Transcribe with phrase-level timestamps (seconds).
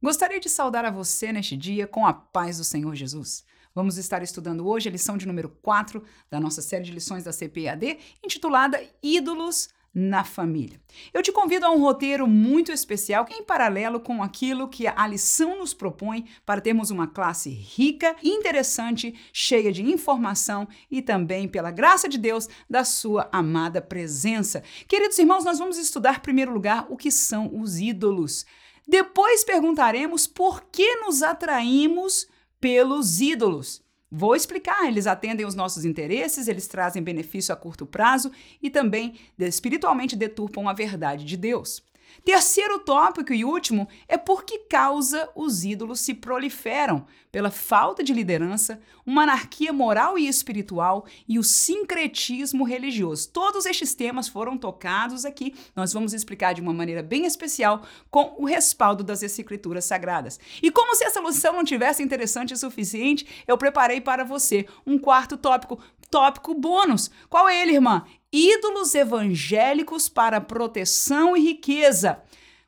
[0.00, 3.44] Gostaria de saudar a você neste dia com a paz do Senhor Jesus.
[3.74, 7.32] Vamos estar estudando hoje a lição de número 4 da nossa série de lições da
[7.32, 10.80] CPAD, intitulada Ídolos na Família.
[11.12, 15.58] Eu te convido a um roteiro muito especial em paralelo com aquilo que a lição
[15.58, 22.08] nos propõe para termos uma classe rica, interessante, cheia de informação e também, pela graça
[22.08, 24.62] de Deus, da sua amada presença.
[24.86, 28.46] Queridos irmãos, nós vamos estudar, em primeiro lugar, o que são os ídolos.
[28.88, 32.26] Depois perguntaremos por que nos atraímos
[32.58, 33.82] pelos ídolos.
[34.10, 38.32] Vou explicar, eles atendem os nossos interesses, eles trazem benefício a curto prazo
[38.62, 41.82] e também espiritualmente deturpam a verdade de Deus.
[42.24, 48.12] Terceiro tópico e último é por que causa os ídolos se proliferam pela falta de
[48.12, 53.30] liderança, uma anarquia moral e espiritual e o sincretismo religioso.
[53.30, 55.54] Todos estes temas foram tocados aqui.
[55.76, 60.38] Nós vamos explicar de uma maneira bem especial com o respaldo das escrituras sagradas.
[60.62, 64.98] E como se essa lição não tivesse interessante o suficiente, eu preparei para você um
[64.98, 65.78] quarto tópico,
[66.10, 67.10] tópico bônus.
[67.28, 68.04] Qual é ele, irmã?
[68.32, 72.22] Ídolos evangélicos para proteção e riqueza,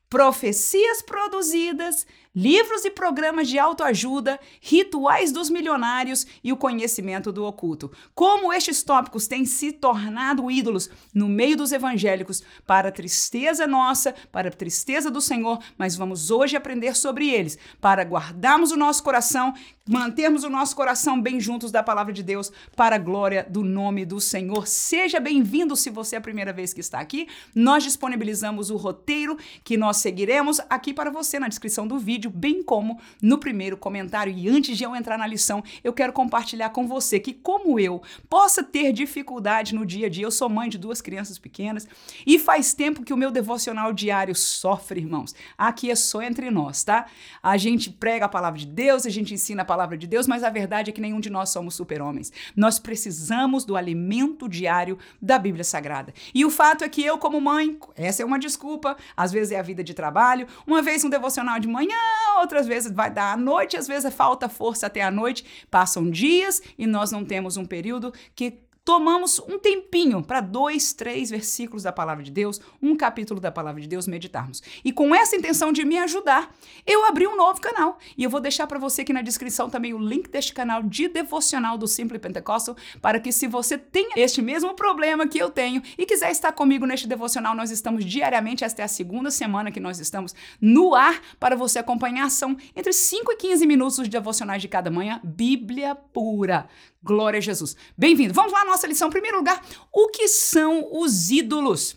[0.09, 7.91] profecias produzidas livros e programas de autoajuda, rituais dos milionários e o conhecimento do oculto.
[8.15, 14.49] Como estes tópicos têm se tornado ídolos no meio dos evangélicos para tristeza nossa, para
[14.49, 19.53] tristeza do Senhor, mas vamos hoje aprender sobre eles, para guardarmos o nosso coração,
[19.87, 24.05] mantermos o nosso coração bem juntos da palavra de Deus, para a glória do nome
[24.05, 24.67] do Senhor.
[24.67, 27.27] Seja bem-vindo se você é a primeira vez que está aqui.
[27.53, 32.29] Nós disponibilizamos o roteiro que nós seguiremos aqui para você na descrição do vídeo vídeo,
[32.29, 34.31] bem como no primeiro comentário.
[34.31, 38.01] E antes de eu entrar na lição, eu quero compartilhar com você que, como eu,
[38.29, 40.25] possa ter dificuldade no dia a dia.
[40.25, 41.87] Eu sou mãe de duas crianças pequenas
[42.25, 45.33] e faz tempo que o meu devocional diário sofre, irmãos.
[45.57, 47.07] Aqui é só entre nós, tá?
[47.41, 50.43] A gente prega a palavra de Deus, a gente ensina a palavra de Deus, mas
[50.43, 52.31] a verdade é que nenhum de nós somos super-homens.
[52.55, 56.13] Nós precisamos do alimento diário da Bíblia Sagrada.
[56.33, 59.59] E o fato é que eu, como mãe, essa é uma desculpa, às vezes é
[59.59, 63.37] a vida de trabalho, uma vez um devocional de manhã, outras vezes vai dar à
[63.37, 67.65] noite, às vezes falta força até à noite, passam dias e nós não temos um
[67.65, 73.39] período que tomamos um tempinho para dois, três versículos da palavra de Deus, um capítulo
[73.39, 74.61] da palavra de Deus meditarmos.
[74.83, 76.53] E com essa intenção de me ajudar,
[76.85, 77.99] eu abri um novo canal.
[78.17, 81.07] E eu vou deixar para você aqui na descrição também o link deste canal de
[81.07, 85.81] devocional do Simple Pentecostal, para que se você tem este mesmo problema que eu tenho
[85.97, 89.79] e quiser estar comigo neste devocional, nós estamos diariamente, esta é a segunda semana que
[89.79, 92.29] nós estamos no ar para você acompanhar.
[92.31, 96.67] São entre 5 e 15 minutos de devocionais de cada manhã, Bíblia pura.
[97.03, 97.75] Glória a Jesus.
[97.97, 98.33] Bem-vindo.
[98.33, 99.07] Vamos lá, nossa lição.
[99.07, 101.95] Em primeiro lugar, o que são os ídolos?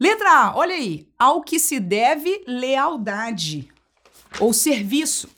[0.00, 1.08] Letra A, olha aí.
[1.16, 3.70] Ao que se deve lealdade
[4.40, 5.28] ou serviço.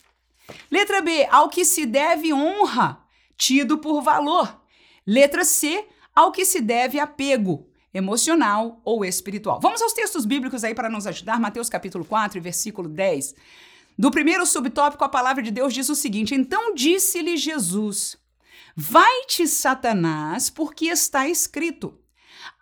[0.70, 2.98] Letra B, ao que se deve honra,
[3.36, 4.58] tido por valor.
[5.06, 9.60] Letra C, ao que se deve apego emocional ou espiritual.
[9.60, 11.38] Vamos aos textos bíblicos aí para nos ajudar.
[11.38, 13.34] Mateus capítulo 4, versículo 10.
[13.98, 18.16] Do primeiro subtópico, a palavra de Deus diz o seguinte: Então disse-lhe Jesus:
[18.76, 21.98] Vai-te, Satanás, porque está escrito: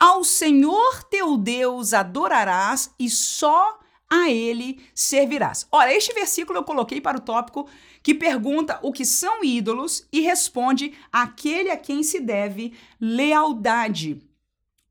[0.00, 5.66] Ao Senhor teu Deus adorarás e só a ele servirás.
[5.70, 7.69] Ora, este versículo eu coloquei para o tópico
[8.02, 14.22] que pergunta o que são ídolos e responde aquele a quem se deve lealdade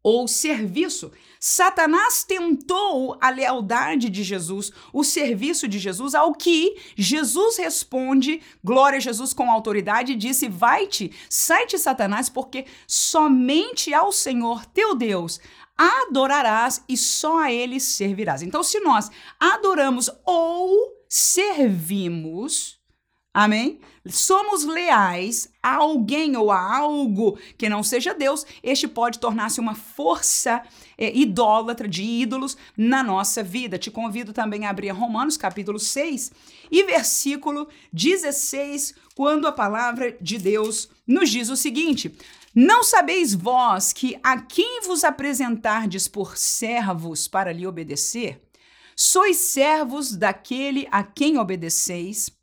[0.03, 1.11] ou serviço.
[1.47, 8.97] Satanás tentou a lealdade de Jesus, o serviço de Jesus, ao que Jesus responde, glória
[8.97, 15.39] a Jesus com autoridade, e disse: Vai-te, sai-te, Satanás, porque somente ao Senhor teu Deus
[15.77, 18.41] adorarás e só a ele servirás.
[18.41, 22.74] Então, se nós adoramos ou servimos,
[23.35, 23.81] Amém?
[24.07, 29.75] Somos leais a alguém ou a algo que não seja Deus, este pode tornar-se uma
[29.75, 30.63] força
[30.97, 33.77] é, idólatra de ídolos na nossa vida.
[33.77, 36.31] Te convido também a abrir Romanos capítulo 6
[36.71, 42.17] e versículo 16, quando a palavra de Deus nos diz o seguinte:
[42.55, 48.41] Não sabeis vós que a quem vos apresentardes por servos para lhe obedecer,
[48.95, 52.33] sois servos daquele a quem obedeceis?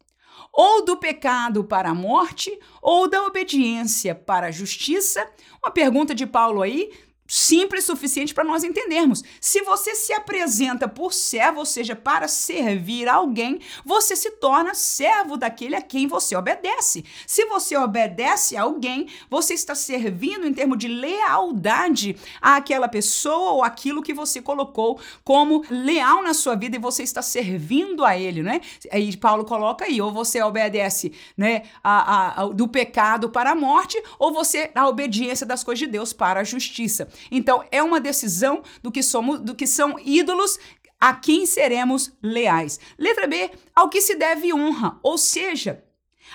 [0.52, 5.26] Ou do pecado para a morte, ou da obediência para a justiça?
[5.62, 6.90] Uma pergunta de Paulo aí,
[7.32, 9.24] simples o suficiente para nós entendermos.
[9.40, 15.38] Se você se apresenta por servo, ou seja, para servir alguém, você se torna servo
[15.38, 17.06] daquele a quem você obedece.
[17.26, 23.64] Se você obedece a alguém, você está servindo em termos de lealdade àquela pessoa ou
[23.64, 28.42] aquilo que você colocou como leal na sua vida e você está servindo a ele,
[28.42, 28.60] né?
[28.90, 33.54] Aí Paulo coloca aí, ou você obedece, né, a, a, a, do pecado para a
[33.54, 37.08] morte, ou você a obediência das coisas de Deus para a justiça.
[37.30, 40.58] Então, é uma decisão do que somos, do que são ídolos
[41.00, 42.78] a quem seremos leais.
[42.96, 45.82] Letra B, ao que se deve honra, ou seja,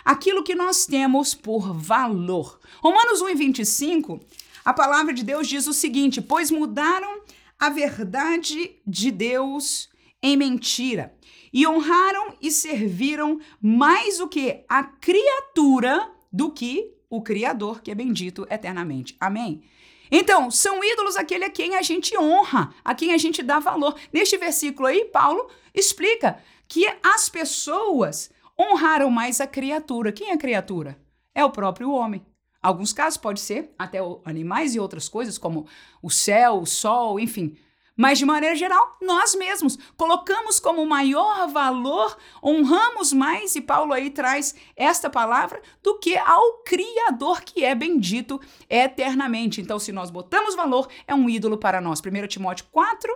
[0.03, 2.59] aquilo que nós temos por valor.
[2.81, 4.19] Romanos 1 e 25,
[4.65, 7.21] a palavra de Deus diz o seguinte: pois mudaram
[7.57, 9.89] a verdade de Deus
[10.21, 11.13] em mentira
[11.53, 17.95] e honraram e serviram mais o que a criatura do que o Criador, que é
[17.95, 19.15] bendito eternamente.
[19.19, 19.63] Amém.
[20.11, 23.95] Então, são ídolos aquele a quem a gente honra, a quem a gente dá valor.
[24.11, 30.11] Neste versículo aí, Paulo explica que as pessoas honraram mais a criatura.
[30.11, 30.97] Quem é a criatura?
[31.33, 32.25] É o próprio homem.
[32.61, 35.67] Alguns casos pode ser até animais e outras coisas, como
[36.01, 37.55] o céu, o sol, enfim.
[37.97, 44.11] Mas, de maneira geral, nós mesmos colocamos como maior valor, honramos mais, e Paulo aí
[44.11, 48.39] traz esta palavra, do que ao Criador que é bendito
[48.69, 49.59] eternamente.
[49.59, 51.99] Então, se nós botamos valor, é um ídolo para nós.
[51.99, 53.11] 1 Timóteo 4,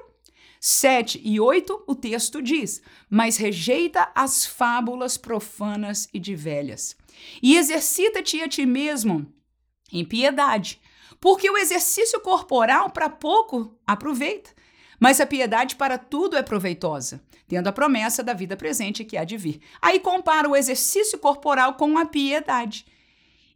[0.60, 6.98] 7 e 8, o texto diz: Mas rejeita as fábulas profanas e de velhas,
[7.42, 9.32] e exercita-te a ti mesmo
[9.92, 10.81] em piedade,
[11.22, 14.52] porque o exercício corporal para pouco aproveita
[15.02, 19.24] mas a piedade para tudo é proveitosa, tendo a promessa da vida presente que há
[19.24, 19.60] de vir.
[19.82, 22.86] Aí compara o exercício corporal com a piedade.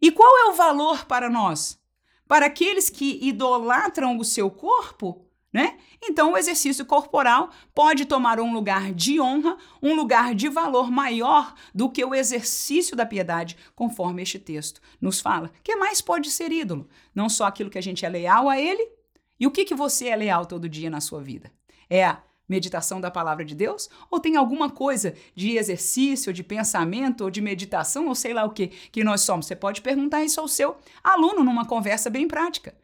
[0.02, 1.80] E qual é o valor para nós?
[2.28, 5.25] Para aqueles que idolatram o seu corpo,
[5.56, 5.78] né?
[6.04, 11.56] Então, o exercício corporal pode tomar um lugar de honra, um lugar de valor maior
[11.74, 15.48] do que o exercício da piedade, conforme este texto nos fala.
[15.48, 16.90] O que mais pode ser ídolo?
[17.16, 18.86] Não só aquilo que a gente é leal a ele,
[19.40, 21.50] e o que, que você é leal todo dia na sua vida?
[21.90, 23.90] É a meditação da palavra de Deus?
[24.12, 28.50] Ou tem alguma coisa de exercício, de pensamento, ou de meditação, ou sei lá o
[28.50, 29.46] que, que nós somos?
[29.46, 32.76] Você pode perguntar isso ao seu aluno numa conversa bem prática.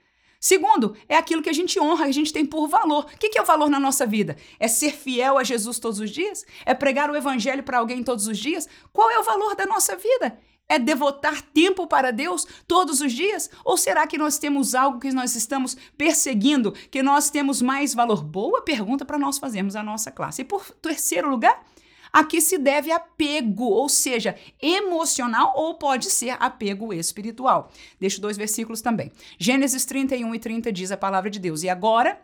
[0.44, 3.06] Segundo, é aquilo que a gente honra, que a gente tem por valor.
[3.06, 4.36] O que é o valor na nossa vida?
[4.60, 6.44] É ser fiel a Jesus todos os dias?
[6.66, 8.68] É pregar o evangelho para alguém todos os dias?
[8.92, 10.40] Qual é o valor da nossa vida?
[10.68, 13.52] É devotar tempo para Deus todos os dias?
[13.64, 18.24] Ou será que nós temos algo que nós estamos perseguindo, que nós temos mais valor?
[18.24, 20.42] Boa pergunta para nós fazermos a nossa classe.
[20.42, 21.64] E por terceiro lugar,
[22.12, 27.72] a que se deve apego, ou seja, emocional ou pode ser apego espiritual.
[28.00, 29.12] Deixo dois versículos também.
[29.40, 32.22] Gênesis 31 e 30 diz a palavra de Deus: E agora,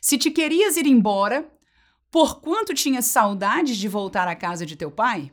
[0.00, 1.50] se te querias ir embora,
[2.10, 5.32] porquanto tinhas saudades de voltar à casa de teu pai,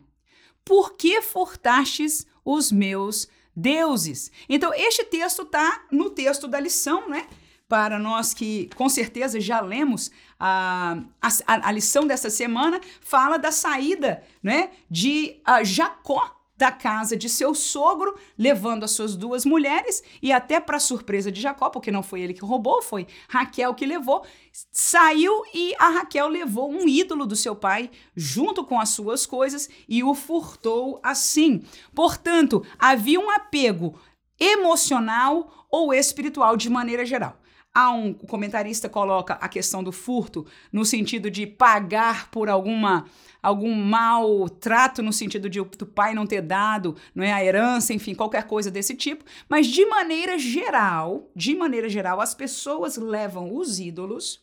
[0.66, 4.31] por que furtastes os meus deuses?
[4.48, 7.28] Então, este texto está no texto da lição, né?
[7.73, 13.51] Para nós que com certeza já lemos a, a, a lição dessa semana, fala da
[13.51, 20.03] saída né, de uh, Jacó da casa de seu sogro, levando as suas duas mulheres
[20.21, 23.87] e até para surpresa de Jacó, porque não foi ele que roubou, foi Raquel que
[23.87, 24.23] levou,
[24.71, 29.67] saiu e a Raquel levou um ídolo do seu pai junto com as suas coisas
[29.89, 31.63] e o furtou assim.
[31.95, 33.99] Portanto, havia um apego
[34.39, 37.39] emocional ou espiritual de maneira geral.
[37.75, 43.05] Há um comentarista coloca a questão do furto no sentido de pagar por alguma
[43.41, 47.94] algum mal trato no sentido de o pai não ter dado, não é a herança,
[47.94, 53.53] enfim, qualquer coisa desse tipo, mas de maneira geral, de maneira geral, as pessoas levam
[53.53, 54.42] os ídolos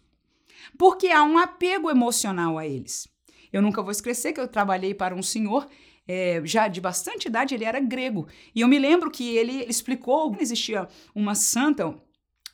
[0.76, 3.08] porque há um apego emocional a eles.
[3.52, 5.66] Eu nunca vou esquecer que eu trabalhei para um senhor
[6.06, 8.26] é, já de bastante idade, ele era grego.
[8.54, 11.94] E eu me lembro que ele explicou que existia uma santa,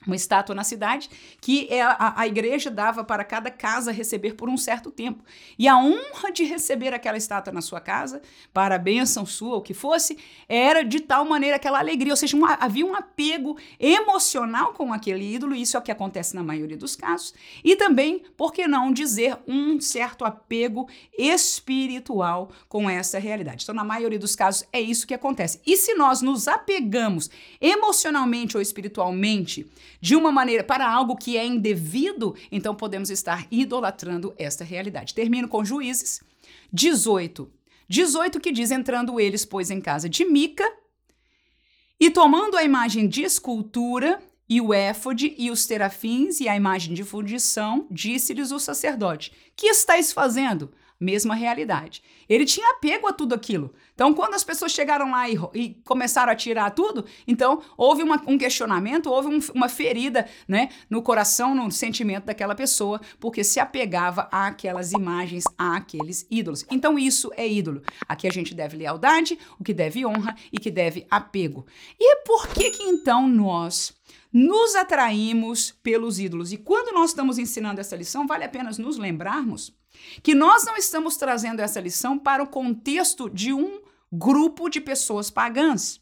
[0.06, 1.10] uma estátua na cidade
[1.40, 5.24] que é a, a, igreja dava para cada casa receber por um certo tempo.
[5.58, 8.22] E a honra de receber aquela estátua na sua casa,
[8.52, 12.36] para a bênção sua, o que fosse, era de tal maneira aquela alegria, ou seja,
[12.60, 16.76] havia um apego emocional com aquele ídolo, e isso é o que acontece na maioria
[16.76, 17.34] dos casos,
[17.64, 23.64] e também, por que não dizer, um certo apego espiritual com essa realidade.
[23.64, 25.60] Então, na maioria dos casos, é isso que acontece.
[25.66, 29.66] E se nós nos apegamos emocionalmente ou espiritualmente,
[30.00, 35.14] de uma maneira para algo que é indevido, então podemos estar idolatrando esta realidade.
[35.14, 36.20] Termino com Juízes
[36.72, 37.50] 18.
[37.88, 40.70] 18 que diz: Entrando eles, pois, em casa de Mica,
[41.98, 46.94] e tomando a imagem de escultura, e o éfode e os terafins e a imagem
[46.94, 50.72] de fundição, disse-lhes o sacerdote: Que estáis fazendo?
[50.98, 52.02] Mesma realidade.
[52.28, 53.72] Ele tinha apego a tudo aquilo.
[53.94, 58.22] Então, quando as pessoas chegaram lá e, e começaram a tirar tudo, então houve uma,
[58.26, 63.60] um questionamento, houve um, uma ferida né, no coração, no sentimento daquela pessoa, porque se
[63.60, 66.64] apegava àquelas imagens, àqueles ídolos.
[66.70, 67.82] Então, isso é ídolo.
[68.08, 71.66] Aqui a gente deve lealdade, o que deve honra e que deve apego.
[71.98, 73.94] E por que que então nós
[74.32, 76.52] nos atraímos pelos ídolos?
[76.52, 79.74] E quando nós estamos ensinando essa lição, vale a pena nos lembrarmos
[80.22, 83.80] que nós não estamos trazendo essa lição para o contexto de um
[84.12, 86.00] grupo de pessoas pagãs,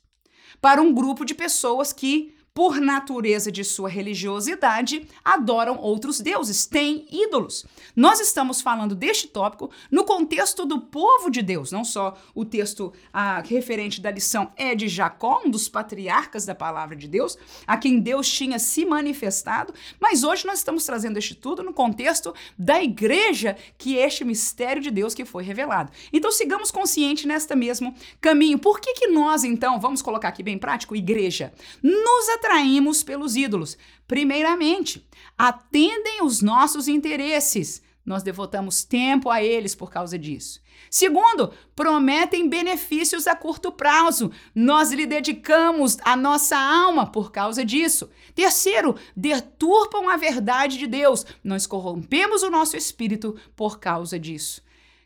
[0.61, 7.05] para um grupo de pessoas que por natureza de sua religiosidade, adoram outros deuses, têm
[7.11, 7.67] ídolos.
[7.97, 12.93] Nós estamos falando deste tópico no contexto do povo de Deus, não só o texto
[13.13, 17.77] ah, referente da lição é de Jacó, um dos patriarcas da palavra de Deus, a
[17.77, 22.81] quem Deus tinha se manifestado, mas hoje nós estamos trazendo este tudo no contexto da
[22.81, 25.91] igreja, que é este mistério de Deus que foi revelado.
[26.13, 28.61] Então sigamos consciente nesta mesmo caminho.
[28.61, 33.79] Por que que nós então, vamos colocar aqui bem prático, igreja, nos atraímos pelos ídolos.
[34.07, 37.83] Primeiramente, atendem os nossos interesses.
[38.05, 40.63] Nós devotamos tempo a eles por causa disso.
[40.91, 44.31] Segundo, prometem benefícios a curto prazo.
[44.55, 48.11] Nós lhe dedicamos a nossa alma por causa disso.
[48.35, 51.25] Terceiro, deturpam a verdade de Deus.
[51.43, 54.63] Nós corrompemos o nosso espírito por causa disso.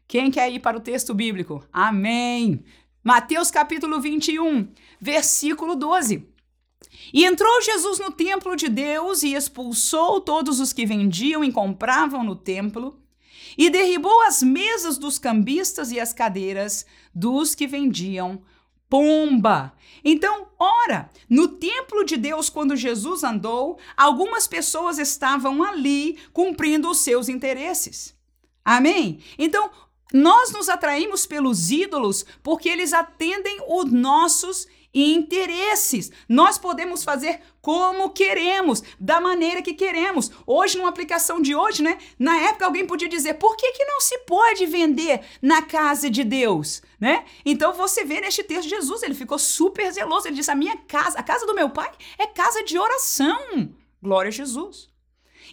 [0.09, 1.65] Quem quer ir para o texto bíblico?
[1.73, 2.65] Amém.
[3.05, 4.69] Mateus capítulo 21,
[5.01, 6.28] versículo 12.
[7.13, 12.23] E entrou Jesus no templo de Deus e expulsou todos os que vendiam e compravam
[12.23, 13.01] no templo,
[13.57, 18.43] e derribou as mesas dos cambistas e as cadeiras dos que vendiam
[18.89, 19.73] pomba.
[20.05, 26.99] Então, ora, no templo de Deus, quando Jesus andou, algumas pessoas estavam ali cumprindo os
[26.99, 28.17] seus interesses.
[28.65, 29.21] Amém?
[29.39, 29.71] Então,
[30.13, 34.67] nós nos atraímos pelos ídolos porque eles atendem os nossos
[34.99, 36.11] e interesses.
[36.29, 40.29] Nós podemos fazer como queremos, da maneira que queremos.
[40.45, 41.99] Hoje, numa aplicação de hoje, né?
[42.19, 46.25] Na época, alguém podia dizer: por que, que não se pode vender na casa de
[46.25, 46.83] Deus?
[46.99, 47.25] Né?
[47.45, 50.27] Então você vê neste texto Jesus, ele ficou super zeloso.
[50.27, 53.73] Ele disse: A minha casa, a casa do meu pai é casa de oração.
[54.03, 54.89] Glória a Jesus.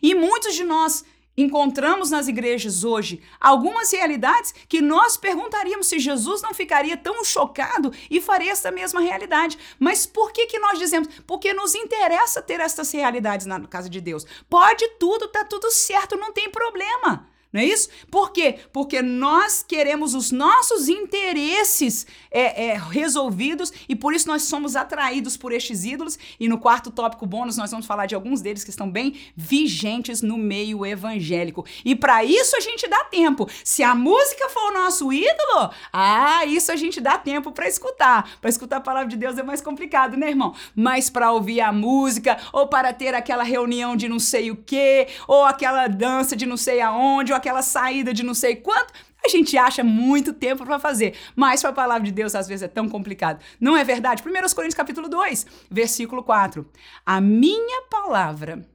[0.02, 1.06] E muitos de nós
[1.38, 7.92] encontramos nas igrejas hoje algumas realidades que nós perguntaríamos se Jesus não ficaria tão chocado
[8.10, 9.58] e faria essa mesma realidade.
[9.80, 11.08] Mas por que que nós dizemos?
[11.28, 14.26] Porque nos interessa ter essas realidades na casa de Deus.
[14.50, 17.28] Pode tudo, tá tudo certo, não tem problema.
[17.56, 17.88] Não é isso?
[18.12, 18.58] Por quê?
[18.74, 25.38] Porque nós queremos os nossos interesses é, é, resolvidos e por isso nós somos atraídos
[25.38, 26.20] por estes ídolos.
[26.38, 30.22] E no quarto tópico bônus, nós vamos falar de alguns deles que estão bem vigentes
[30.22, 31.66] no meio evangélico.
[31.86, 33.48] E para isso a gente dá tempo.
[33.64, 38.38] Se a música for o nosso ídolo, ah, isso a gente dá tempo para escutar.
[38.42, 40.54] Para escutar a palavra de Deus é mais complicado, né, irmão?
[40.76, 45.08] Mas para ouvir a música, ou para ter aquela reunião de não sei o quê,
[45.26, 48.92] ou aquela dança de não sei aonde, ou aquela saída de não sei quanto,
[49.24, 52.64] a gente acha muito tempo para fazer, mas para a palavra de Deus às vezes
[52.64, 53.40] é tão complicado.
[53.60, 54.24] Não é verdade?
[54.24, 56.68] 1 Coríntios capítulo 2, versículo 4.
[57.06, 58.68] A minha palavra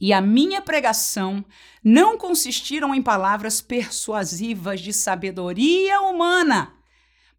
[0.00, 1.44] e a minha pregação
[1.84, 6.72] não consistiram em palavras persuasivas de sabedoria humana,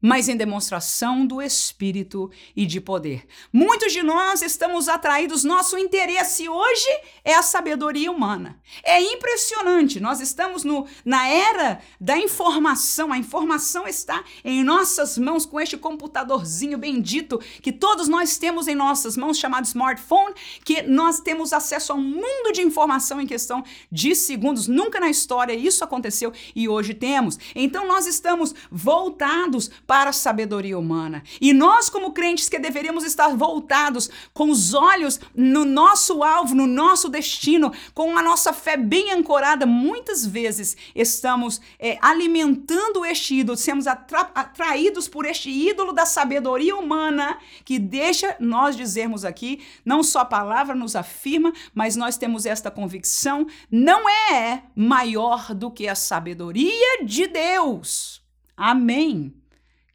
[0.02, 3.26] mas em demonstração do Espírito e de poder.
[3.52, 8.60] Muitos de nós estamos atraídos, nosso interesse hoje é a sabedoria humana.
[8.84, 15.46] É impressionante, nós estamos no, na era da informação, a informação está em nossas mãos
[15.46, 21.20] com este computadorzinho bendito que todos nós temos em nossas mãos, chamado smartphone, que nós
[21.20, 24.68] temos acesso a um mundo de informação em questão de segundos.
[24.68, 27.38] Nunca na história isso aconteceu e hoje temos.
[27.56, 31.24] Então nós estamos voltados para a sabedoria humana.
[31.42, 36.68] E nós, como crentes, que deveríamos estar voltados com os olhos no nosso alvo, no
[36.68, 43.58] nosso destino, com a nossa fé bem ancorada, muitas vezes estamos é, alimentando este ídolo,
[43.58, 50.04] somos atra atraídos por este ídolo da sabedoria humana que deixa nós dizermos aqui, não
[50.04, 55.88] só a palavra nos afirma, mas nós temos esta convicção, não é maior do que
[55.88, 58.22] a sabedoria de Deus.
[58.56, 59.39] Amém.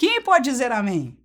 [0.05, 1.17] Quem pode dizer amém?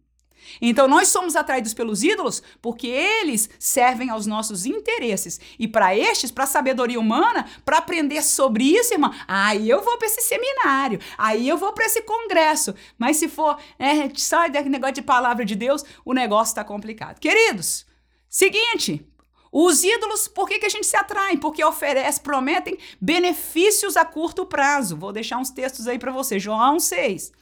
[0.61, 5.37] Então nós somos atraídos pelos ídolos porque eles servem aos nossos interesses.
[5.59, 9.97] E para estes, para a sabedoria humana, para aprender sobre isso, irmã, aí eu vou
[9.97, 12.73] para esse seminário, aí eu vou para esse congresso.
[12.97, 17.19] Mas se for é, só negócio de palavra de Deus, o negócio está complicado.
[17.19, 17.85] Queridos,
[18.29, 19.05] seguinte,
[19.51, 21.35] Os ídolos, por que, que a gente se atrai?
[21.35, 24.95] Porque oferece, prometem benefícios a curto prazo.
[24.95, 26.39] Vou deixar uns textos aí para você.
[26.39, 27.33] João 6,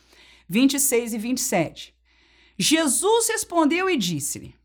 [0.50, 1.96] 26 e 27.
[2.58, 4.56] Jesus respondeu e disse-lhe: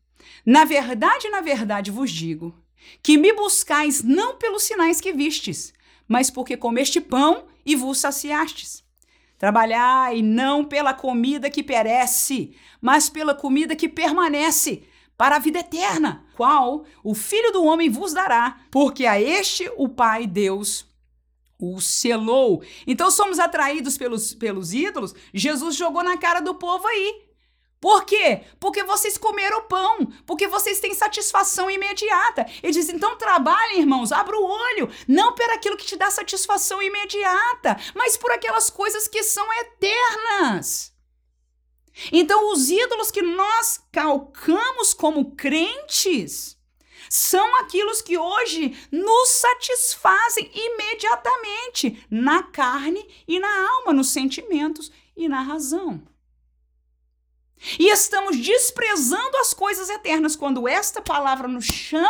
[0.45, 2.55] Na verdade, na verdade vos digo,
[3.01, 5.73] que me buscais não pelos sinais que vistes,
[6.07, 8.83] mas porque comeste pão e vos saciastes.
[9.37, 14.83] Trabalhai não pela comida que perece, mas pela comida que permanece
[15.17, 19.87] para a vida eterna, qual o Filho do Homem vos dará, porque a este o
[19.89, 20.87] Pai Deus
[21.71, 22.63] o selou.
[22.85, 25.13] Então somos atraídos pelos, pelos ídolos.
[25.33, 27.23] Jesus jogou na cara do povo aí.
[27.79, 28.43] Por quê?
[28.61, 32.45] Porque vocês comeram pão, porque vocês têm satisfação imediata.
[32.63, 36.81] Ele diz: então trabalhem, irmãos, abra o olho, não por aquilo que te dá satisfação
[36.81, 40.93] imediata, mas por aquelas coisas que são eternas.
[42.11, 46.57] Então, os ídolos que nós calcamos como crentes
[47.13, 55.29] são aqueles que hoje nos satisfazem imediatamente na carne e na alma, nos sentimentos e
[55.29, 56.01] na razão.
[57.77, 62.09] E estamos desprezando as coisas eternas quando esta palavra nos chama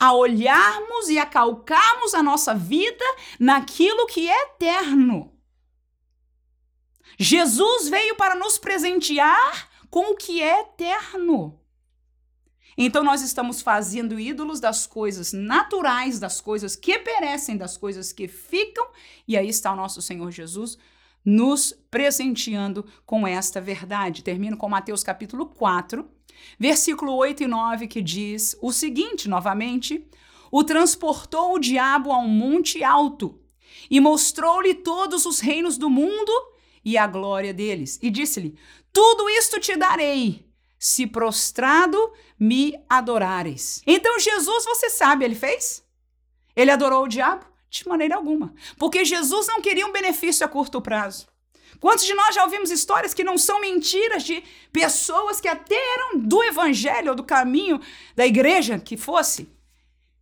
[0.00, 3.04] a olharmos e a calcarmos a nossa vida
[3.38, 5.32] naquilo que é eterno.
[7.16, 11.56] Jesus veio para nos presentear com o que é eterno.
[12.76, 18.28] Então nós estamos fazendo ídolos das coisas naturais, das coisas que perecem, das coisas que
[18.28, 18.86] ficam,
[19.26, 20.78] e aí está o nosso Senhor Jesus
[21.26, 24.22] nos presenteando com esta verdade.
[24.22, 26.08] Termino com Mateus capítulo 4,
[26.56, 30.06] versículo 8 e 9, que diz o seguinte, novamente:
[30.52, 33.40] O transportou o diabo a um monte alto
[33.90, 36.32] e mostrou-lhe todos os reinos do mundo
[36.84, 38.56] e a glória deles, e disse-lhe:
[38.92, 40.45] Tudo isto te darei,
[40.86, 41.98] se prostrado
[42.38, 43.82] me adorares.
[43.84, 45.84] Então Jesus, você sabe, ele fez?
[46.54, 47.44] Ele adorou o diabo?
[47.68, 48.54] De maneira alguma.
[48.78, 51.26] Porque Jesus não queria um benefício a curto prazo.
[51.80, 56.20] Quantos de nós já ouvimos histórias que não são mentiras de pessoas que até eram
[56.20, 57.80] do evangelho ou do caminho
[58.14, 59.50] da igreja que fosse,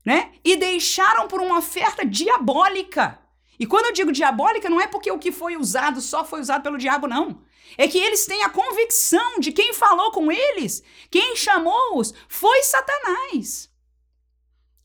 [0.03, 0.33] né?
[0.43, 3.19] E deixaram por uma oferta diabólica.
[3.61, 6.63] E quando eu digo diabólica, não é porque o que foi usado só foi usado
[6.63, 7.43] pelo diabo, não.
[7.77, 13.71] É que eles têm a convicção de quem falou com eles, quem chamou-os, foi Satanás.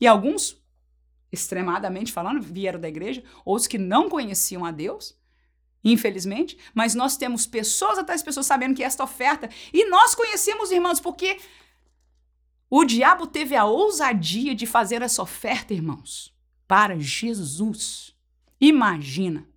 [0.00, 0.60] E alguns
[1.32, 5.16] extremadamente falando, vieram da igreja, outros que não conheciam a Deus,
[5.82, 10.70] infelizmente, mas nós temos pessoas atrás de pessoas sabendo que esta oferta, e nós conhecemos,
[10.70, 11.38] irmãos, porque
[12.68, 16.34] o diabo teve a ousadia de fazer essa oferta, irmãos,
[16.66, 18.14] para Jesus.
[18.60, 19.48] Imagina.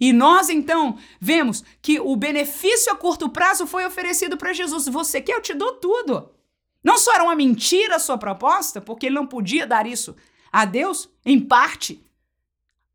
[0.00, 4.86] E nós então vemos que o benefício a curto prazo foi oferecido para Jesus.
[4.86, 6.30] Você quer, eu te dou tudo.
[6.82, 10.16] Não só era uma mentira a sua proposta, porque ele não podia dar isso
[10.52, 12.04] a Deus, em parte.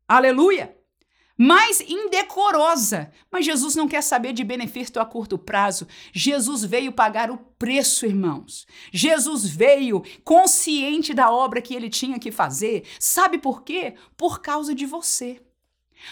[0.08, 0.76] Aleluia!
[1.36, 3.10] Mais indecorosa.
[3.30, 5.86] Mas Jesus não quer saber de benefício a curto prazo.
[6.12, 8.66] Jesus veio pagar o preço, irmãos.
[8.92, 12.84] Jesus veio consciente da obra que ele tinha que fazer.
[13.00, 13.94] Sabe por quê?
[14.16, 15.40] Por causa de você.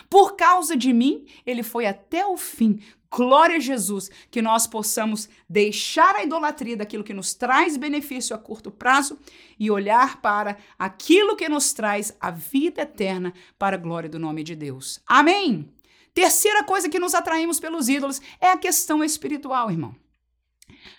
[0.09, 2.81] Por causa de mim, ele foi até o fim,
[3.15, 8.39] Glória a Jesus, que nós possamos deixar a idolatria daquilo que nos traz benefício a
[8.39, 9.19] curto prazo
[9.61, 14.43] e olhar para aquilo que nos traz a vida eterna para a glória do nome
[14.43, 14.99] de Deus.
[15.07, 15.71] Amém?
[16.15, 19.95] Terceira coisa que nos atraímos pelos ídolos é a questão espiritual, irmão.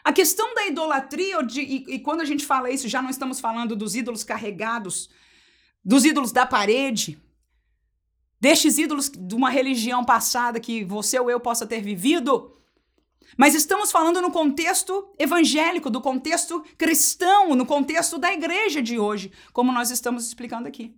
[0.04, 3.40] A questão da idolatria, de, e, e quando a gente fala isso, já não estamos
[3.40, 5.10] falando dos ídolos carregados,
[5.84, 7.20] dos ídolos da parede,
[8.44, 12.58] destes ídolos de uma religião passada que você ou eu possa ter vivido.
[13.38, 19.32] Mas estamos falando no contexto evangélico, do contexto cristão, no contexto da igreja de hoje,
[19.54, 20.94] como nós estamos explicando aqui.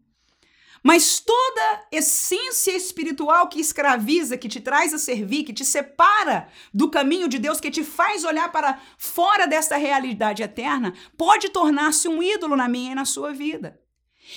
[0.81, 6.89] Mas toda essência espiritual que escraviza, que te traz a servir, que te separa do
[6.89, 12.23] caminho de Deus, que te faz olhar para fora desta realidade eterna, pode tornar-se um
[12.23, 13.79] ídolo na minha e na sua vida.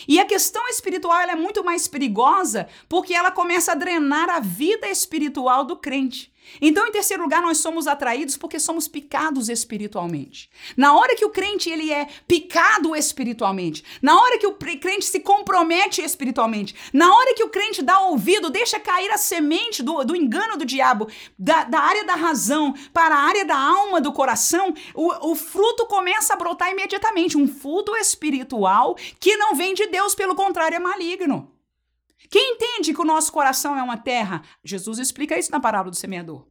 [0.07, 4.89] E a questão espiritual é muito mais perigosa porque ela começa a drenar a vida
[4.89, 6.33] espiritual do crente.
[6.61, 10.51] Então, em terceiro lugar, nós somos atraídos porque somos picados espiritualmente.
[10.77, 15.21] Na hora que o crente ele é picado espiritualmente, na hora que o crente se
[15.21, 20.17] compromete espiritualmente, na hora que o crente dá ouvido, deixa cair a semente do, do
[20.17, 21.09] engano do diabo,
[21.39, 25.87] da, da área da razão para a área da alma do coração, o, o fruto
[25.87, 27.37] começa a brotar imediatamente.
[27.37, 31.58] Um fruto espiritual que não vem de Deus, pelo contrário, é maligno.
[32.31, 34.43] Quem entende que o nosso coração é uma terra?
[34.65, 36.47] Jesus explica isso na parábola do semeador.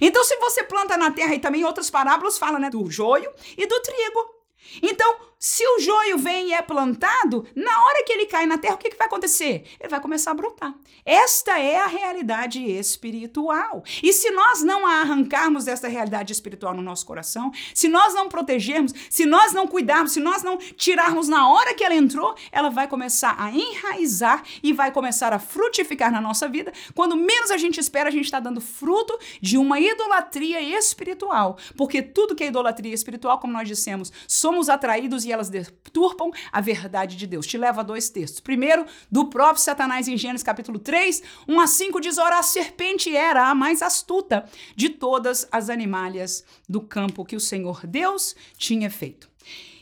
[0.00, 3.66] Então, se você planta na terra, e também outras parábolas falam né, do joio e
[3.66, 4.34] do trigo.
[4.82, 8.76] Então, se o joio vem e é plantado, na hora que ele cai na terra,
[8.76, 9.66] o que, que vai acontecer?
[9.78, 10.74] Ele vai começar a brotar.
[11.04, 13.84] Esta é a realidade espiritual.
[14.02, 18.26] E se nós não a arrancarmos desta realidade espiritual no nosso coração, se nós não
[18.26, 22.70] protegermos, se nós não cuidarmos, se nós não tirarmos na hora que ela entrou, ela
[22.70, 26.72] vai começar a enraizar e vai começar a frutificar na nossa vida.
[26.94, 31.58] Quando menos a gente espera, a gente está dando fruto de uma idolatria espiritual.
[31.76, 36.60] Porque tudo que é idolatria espiritual, como nós dissemos, somos atraídos e elas deturpam a
[36.60, 37.46] verdade de Deus.
[37.46, 38.40] Te leva a dois textos.
[38.40, 43.14] Primeiro, do próprio Satanás em Gênesis capítulo 3, 1 a 5 diz: Ora, a serpente
[43.14, 48.90] era a mais astuta de todas as animalhas do campo que o Senhor Deus tinha
[48.90, 49.28] feito.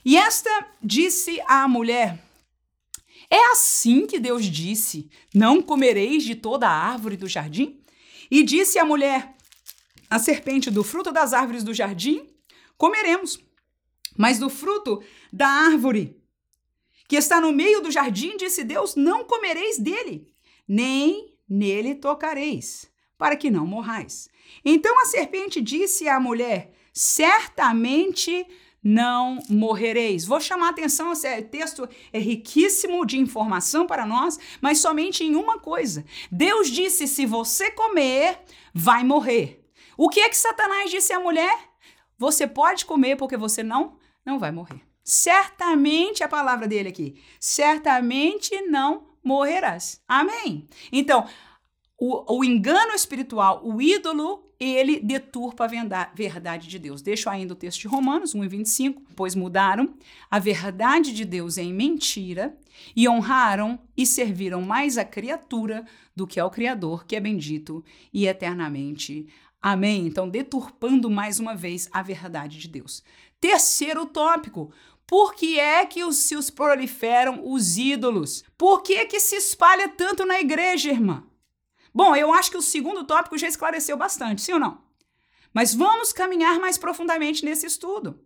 [0.05, 0.51] E esta
[0.83, 2.19] disse à mulher:
[3.31, 7.81] É assim que Deus disse: Não comereis de toda a árvore do jardim?
[8.31, 9.35] E disse a mulher:
[10.11, 12.27] A serpente do fruto das árvores do jardim
[12.77, 13.39] comeremos,
[14.17, 16.23] mas do fruto da árvore
[17.13, 20.33] que está no meio do jardim, disse Deus: Não comereis dele,
[20.67, 24.31] nem nele tocareis, para que não morrais.
[24.65, 28.47] Então a serpente disse à mulher: Certamente
[28.83, 30.25] não morrereis.
[30.25, 35.37] Vou chamar a atenção, esse texto é riquíssimo de informação para nós, mas somente em
[35.37, 36.05] uma coisa.
[36.31, 38.41] Deus disse: se você comer,
[38.75, 39.63] vai morrer.
[39.97, 41.59] O que é que Satanás disse à mulher?
[42.19, 44.81] Você pode comer porque você não não vai morrer.
[45.05, 50.01] Certamente a palavra dele aqui, certamente não morrerás.
[50.07, 50.67] Amém.
[50.93, 51.27] Então,
[51.99, 57.03] o, o engano espiritual, o ídolo, ele deturpa a verdade de Deus.
[57.03, 59.95] Deixo ainda o texto de Romanos 1 e 25, pois mudaram
[60.31, 62.57] a verdade de Deus em mentira
[62.95, 68.27] e honraram e serviram mais a criatura do que ao Criador, que é bendito e
[68.27, 69.27] eternamente.
[69.61, 70.07] Amém.
[70.07, 73.03] Então, deturpando mais uma vez a verdade de Deus.
[73.43, 74.73] Terceiro tópico,
[75.05, 78.45] por que é que os, se proliferam os ídolos?
[78.57, 81.27] Por que, que se espalha tanto na igreja, irmã?
[81.93, 84.81] Bom, eu acho que o segundo tópico já esclareceu bastante, sim ou não?
[85.53, 88.25] Mas vamos caminhar mais profundamente nesse estudo.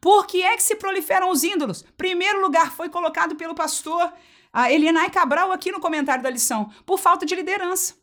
[0.00, 1.84] Por que é que se proliferam os ídolos?
[1.96, 4.12] Primeiro lugar foi colocado pelo pastor
[4.52, 7.96] a Elinai Cabral aqui no comentário da lição, por falta de liderança.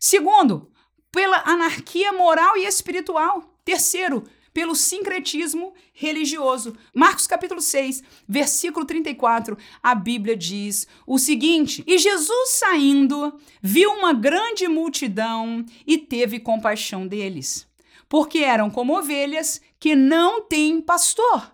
[0.00, 0.72] Segundo,
[1.12, 3.56] pela anarquia moral e espiritual.
[3.64, 4.24] Terceiro,
[4.60, 6.76] pelo sincretismo religioso.
[6.94, 14.12] Marcos capítulo 6, versículo 34, a Bíblia diz o seguinte: E Jesus saindo, viu uma
[14.12, 17.66] grande multidão e teve compaixão deles,
[18.06, 21.50] porque eram como ovelhas que não têm pastor.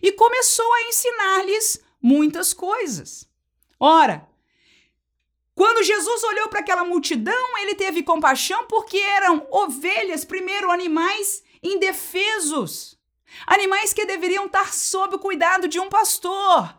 [0.00, 3.28] E começou a ensinar-lhes muitas coisas.
[3.80, 4.28] Ora,
[5.56, 12.98] quando Jesus olhou para aquela multidão, ele teve compaixão porque eram ovelhas, primeiro animais indefesos,
[13.46, 16.78] animais que deveriam estar sob o cuidado de um pastor.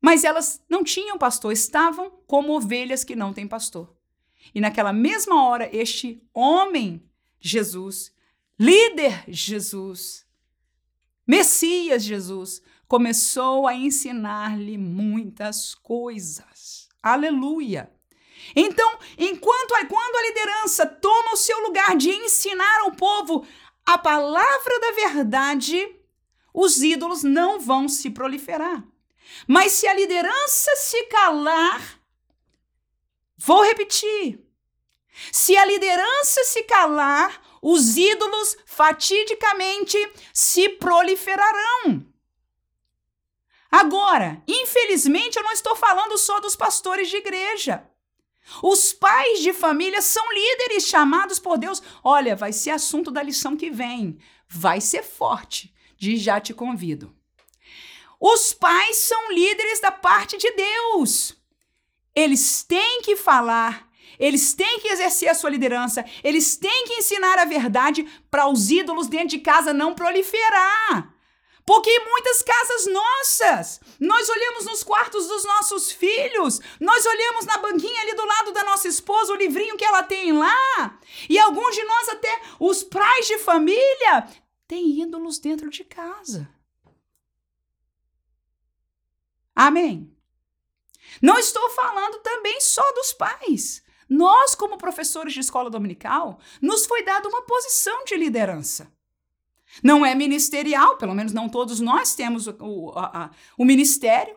[0.00, 3.94] Mas elas não tinham pastor, estavam como ovelhas que não têm pastor.
[4.54, 7.02] E naquela mesma hora, este homem,
[7.40, 8.12] Jesus,
[8.58, 10.26] líder Jesus,
[11.26, 16.88] Messias Jesus, começou a ensinar-lhe muitas coisas.
[17.02, 17.90] Aleluia!
[18.54, 23.46] Então, enquanto quando a liderança toma o seu lugar de ensinar ao povo
[23.84, 25.96] a palavra da verdade,
[26.54, 28.84] os ídolos não vão se proliferar.
[29.46, 32.00] Mas se a liderança se calar,
[33.36, 34.40] vou repetir.
[35.32, 39.98] Se a liderança se calar, os ídolos fatidicamente
[40.32, 42.06] se proliferarão.
[43.70, 47.89] Agora, infelizmente, eu não estou falando só dos pastores de igreja.
[48.62, 51.82] Os pais de família são líderes chamados por Deus.
[52.02, 54.18] Olha, vai ser assunto da lição que vem.
[54.48, 55.74] Vai ser forte.
[55.96, 57.14] De já te convido.
[58.20, 61.34] Os pais são líderes da parte de Deus.
[62.14, 67.38] Eles têm que falar, eles têm que exercer a sua liderança, eles têm que ensinar
[67.38, 71.14] a verdade para os ídolos dentro de casa não proliferar.
[71.70, 77.58] Porque em muitas casas nossas, nós olhamos nos quartos dos nossos filhos, nós olhamos na
[77.58, 81.72] banquinha ali do lado da nossa esposa, o livrinho que ela tem lá, e alguns
[81.76, 84.28] de nós, até os pais de família,
[84.66, 86.52] têm ídolos dentro de casa.
[89.54, 90.12] Amém?
[91.22, 93.80] Não estou falando também só dos pais.
[94.08, 98.92] Nós, como professores de escola dominical, nos foi dada uma posição de liderança.
[99.82, 104.36] Não é ministerial, pelo menos não todos nós temos o, o, a, o ministério.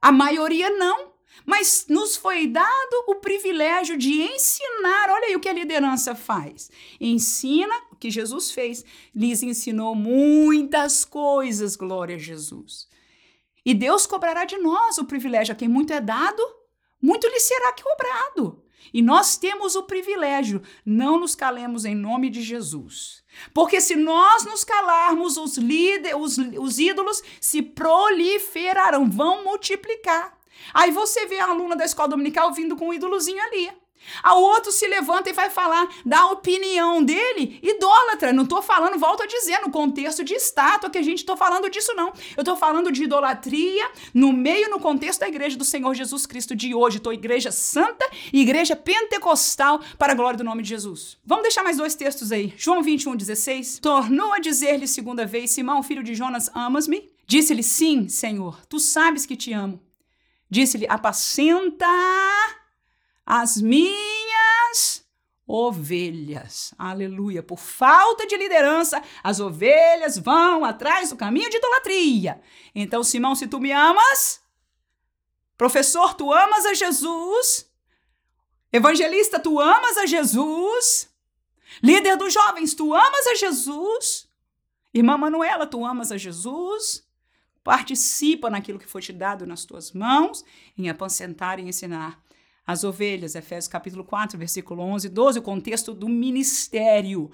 [0.00, 1.12] A maioria não.
[1.46, 6.70] Mas nos foi dado o privilégio de ensinar, olha aí o que a liderança faz?
[7.00, 8.84] Ensina o que Jesus fez.
[9.14, 12.86] Lhes ensinou muitas coisas, glória a Jesus.
[13.64, 16.42] E Deus cobrará de nós o privilégio a quem muito é dado,
[17.00, 18.62] muito lhe será cobrado.
[18.92, 23.22] E nós temos o privilégio, não nos calemos em nome de Jesus.
[23.54, 30.38] Porque se nós nos calarmos, os, líderes, os, os ídolos se proliferarão, vão multiplicar.
[30.72, 33.70] Aí você vê a aluna da escola dominical vindo com um ídolozinho ali.
[34.22, 38.32] A outro se levanta e vai falar da opinião dele, idólatra.
[38.32, 41.70] Não estou falando, volto a dizer, no contexto de estátua que a gente estou falando
[41.70, 42.12] disso, não.
[42.36, 46.54] Eu estou falando de idolatria no meio, no contexto da igreja do Senhor Jesus Cristo
[46.54, 46.98] de hoje.
[46.98, 51.18] Estou igreja santa igreja pentecostal para a glória do nome de Jesus.
[51.24, 52.52] Vamos deixar mais dois textos aí.
[52.56, 53.78] João 21, 16.
[53.78, 57.10] Tornou a dizer-lhe segunda vez: Simão, filho de Jonas, amas-me?
[57.26, 59.80] Disse-lhe: Sim, Senhor, tu sabes que te amo.
[60.50, 61.86] Disse-lhe: Apacenta
[63.24, 65.04] as minhas
[65.46, 66.72] ovelhas.
[66.78, 67.42] Aleluia.
[67.42, 72.40] Por falta de liderança, as ovelhas vão atrás do caminho de idolatria.
[72.74, 74.42] Então, Simão, se tu me amas,
[75.58, 77.70] professor, tu amas a Jesus,
[78.72, 81.10] evangelista, tu amas a Jesus,
[81.82, 84.28] líder dos jovens, tu amas a Jesus,
[84.94, 87.06] irmã Manuela, tu amas a Jesus.
[87.64, 90.44] Participa naquilo que foi te dado nas tuas mãos,
[90.76, 92.20] em apacentar e ensinar
[92.66, 97.30] as ovelhas, Efésios capítulo 4, versículo 11 e 12, o contexto do ministério.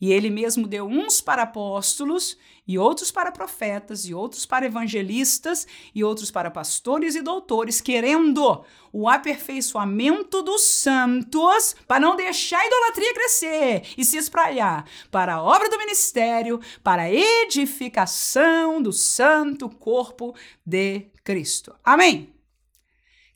[0.00, 5.66] E ele mesmo deu uns para apóstolos, e outros para profetas, e outros para evangelistas,
[5.92, 12.66] e outros para pastores e doutores, querendo o aperfeiçoamento dos santos, para não deixar a
[12.66, 19.68] idolatria crescer e se espalhar, para a obra do ministério, para a edificação do santo
[19.68, 20.32] corpo
[20.64, 21.74] de Cristo.
[21.82, 22.37] Amém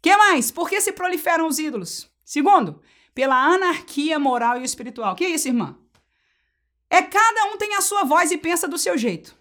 [0.02, 0.50] que mais?
[0.50, 2.10] Por que se proliferam os ídolos?
[2.24, 2.82] Segundo,
[3.14, 5.14] pela anarquia moral e espiritual.
[5.14, 5.78] Que é isso, irmã?
[6.90, 9.34] É cada um tem a sua voz e pensa do seu jeito.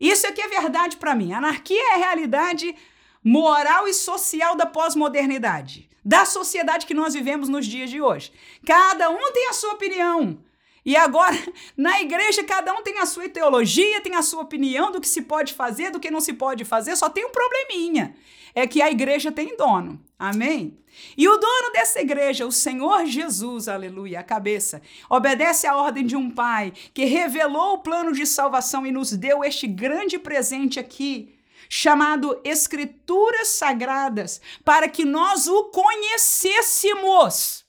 [0.00, 1.32] Isso aqui é verdade para mim.
[1.32, 2.74] Anarquia é a realidade
[3.22, 8.32] moral e social da pós-modernidade, da sociedade que nós vivemos nos dias de hoje.
[8.64, 10.38] Cada um tem a sua opinião.
[10.84, 11.36] E agora,
[11.76, 15.22] na igreja, cada um tem a sua teologia, tem a sua opinião do que se
[15.22, 18.14] pode fazer, do que não se pode fazer, só tem um probleminha
[18.54, 20.04] é que a igreja tem dono.
[20.18, 20.76] Amém?
[21.16, 26.16] E o dono dessa igreja, o Senhor Jesus, aleluia, a cabeça, obedece à ordem de
[26.16, 31.36] um pai que revelou o plano de salvação e nos deu este grande presente aqui,
[31.68, 37.64] chamado Escrituras Sagradas, para que nós o conhecêssemos.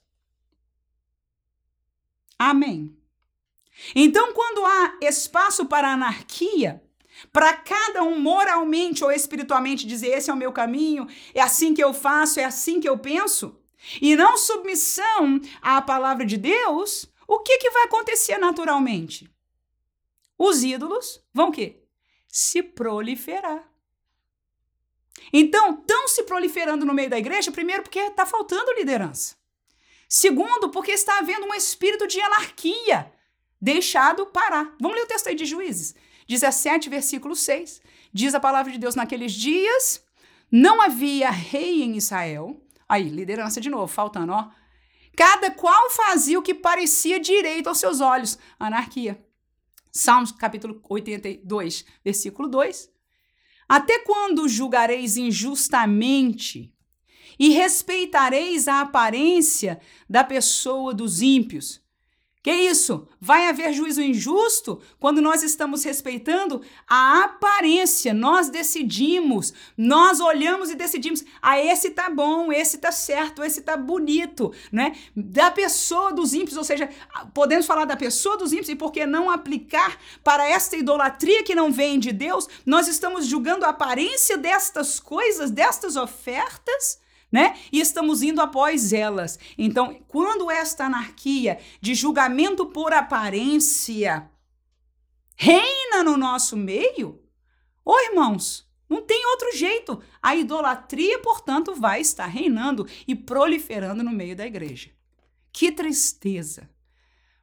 [2.38, 2.99] Amém.
[3.96, 6.82] Então, quando há espaço para anarquia,
[7.32, 11.84] para cada um moralmente ou espiritualmente dizer: esse é o meu caminho, é assim que
[11.84, 13.60] eu faço, é assim que eu penso,
[14.02, 19.30] e não submissão à palavra de Deus, o que, que vai acontecer naturalmente?
[20.38, 21.84] Os ídolos vão quê?
[22.28, 23.68] Se proliferar.
[25.34, 29.36] Então, estão se proliferando no meio da igreja, primeiro, porque está faltando liderança.
[30.08, 33.12] Segundo, porque está havendo um espírito de anarquia
[33.62, 34.76] deixado parar.
[34.80, 35.95] Vamos ler o texto aí de Juízes.
[36.28, 37.82] 17, versículo 6.
[38.13, 40.04] Diz a palavra de Deus: naqueles dias
[40.52, 42.62] não havia rei em Israel.
[42.88, 44.50] Aí, liderança de novo, faltando, ó.
[45.15, 48.39] Cada qual fazia o que parecia direito aos seus olhos.
[48.60, 49.24] Anarquia.
[49.91, 52.89] Salmos capítulo 82, versículo 2.
[53.67, 56.74] Até quando julgareis injustamente
[57.38, 61.82] e respeitareis a aparência da pessoa dos ímpios?
[62.41, 63.06] Que isso?
[63.19, 68.13] Vai haver juízo injusto quando nós estamos respeitando a aparência.
[68.13, 73.75] Nós decidimos, nós olhamos e decidimos: ah, esse tá bom, esse tá certo, esse tá
[73.75, 74.95] bonito, né?
[75.13, 76.89] Da pessoa dos ímpios, ou seja,
[77.34, 81.54] podemos falar da pessoa dos ímpios e por que não aplicar para esta idolatria que
[81.54, 82.47] não vem de Deus?
[82.65, 86.99] Nós estamos julgando a aparência destas coisas, destas ofertas
[87.32, 87.58] né?
[87.72, 89.38] E estamos indo após elas.
[89.58, 94.30] Então, quando esta anarquia de julgamento por aparência
[95.36, 97.22] reina no nosso meio,
[97.86, 100.02] ô irmãos, não tem outro jeito.
[100.22, 104.89] A idolatria, portanto, vai estar reinando e proliferando no meio da igreja.
[105.52, 106.70] Que tristeza!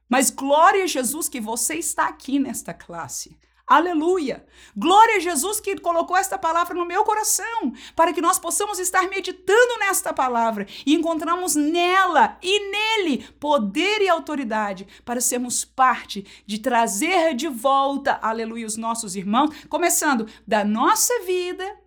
[0.09, 3.37] Mas glória a Jesus que você está aqui nesta classe.
[3.67, 4.45] Aleluia!
[4.77, 9.09] Glória a Jesus que colocou esta palavra no meu coração, para que nós possamos estar
[9.09, 16.59] meditando nesta palavra e encontramos nela e nele poder e autoridade para sermos parte de
[16.59, 21.77] trazer de volta, aleluia, os nossos irmãos, começando da nossa vida,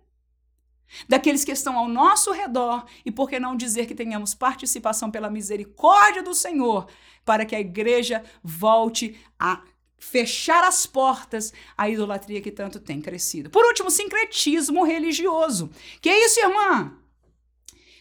[1.09, 5.31] daqueles que estão ao nosso redor e por que não dizer que tenhamos participação pela
[5.31, 6.87] misericórdia do Senhor
[7.25, 9.61] para que a igreja volte a
[10.01, 13.51] fechar as portas à idolatria que tanto tem crescido.
[13.51, 15.69] Por último, sincretismo religioso.
[16.01, 16.97] Que é isso, irmã?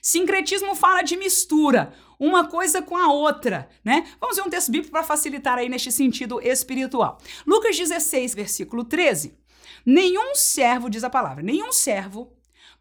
[0.01, 4.11] Sincretismo fala de mistura, uma coisa com a outra, né?
[4.19, 7.19] Vamos ver um texto bíblico para facilitar aí neste sentido espiritual.
[7.47, 9.39] Lucas 16, versículo 13.
[9.85, 12.33] Nenhum servo, diz a palavra, nenhum servo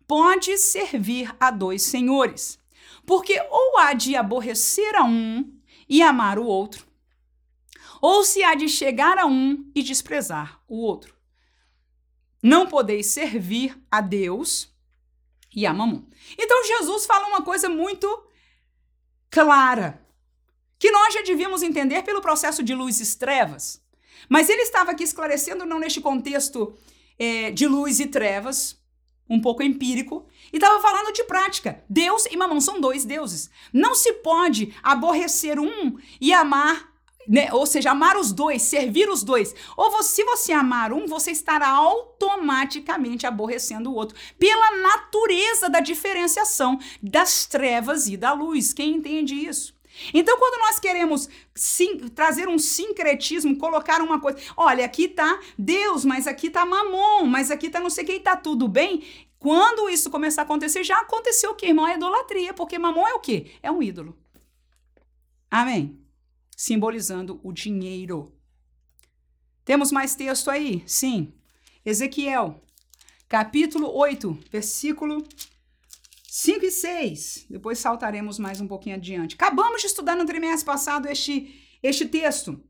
[0.08, 2.58] pode servir a dois senhores,
[3.05, 5.53] porque ou há de aborrecer a um
[5.89, 6.88] e amar o outro,
[8.01, 11.15] ou se há de chegar a um e desprezar o outro.
[12.41, 14.73] Não podeis servir a Deus
[15.53, 16.03] e a mamon.
[16.38, 18.23] Então Jesus fala uma coisa muito
[19.29, 20.05] clara,
[20.77, 23.83] que nós já devíamos entender pelo processo de luz e trevas.
[24.27, 26.73] Mas ele estava aqui esclarecendo, não neste contexto
[27.17, 28.79] é, de luz e trevas,
[29.29, 31.83] um pouco empírico, e estava falando de prática.
[31.89, 33.49] Deus e Mamão são dois deuses.
[33.71, 36.91] Não se pode aborrecer um e amar,
[37.29, 37.49] né?
[37.53, 39.53] ou seja, amar os dois, servir os dois.
[39.77, 45.79] Ou você, se você amar um, você estará automaticamente aborrecendo o outro, pela natureza da
[45.79, 48.73] diferenciação das trevas e da luz.
[48.73, 49.77] Quem entende isso?
[50.13, 56.03] Então, quando nós queremos sim, trazer um sincretismo, colocar uma coisa, olha, aqui tá Deus,
[56.03, 59.03] mas aqui tá Mamon, mas aqui tá não sei quem, tá tudo bem.
[59.37, 61.87] Quando isso começar a acontecer, já aconteceu o que, irmão?
[61.87, 63.51] É idolatria, porque Mamon é o quê?
[63.61, 64.17] É um ídolo.
[65.51, 65.98] Amém?
[66.60, 68.34] Simbolizando o dinheiro.
[69.63, 70.84] Temos mais texto aí?
[70.86, 71.34] Sim.
[71.86, 72.62] Ezequiel,
[73.30, 75.26] capítulo 8, versículo
[76.28, 77.45] 5 e 6.
[77.50, 79.36] Depois saltaremos mais um pouquinho adiante.
[79.36, 82.62] Acabamos de estudar no trimestre passado este, este texto.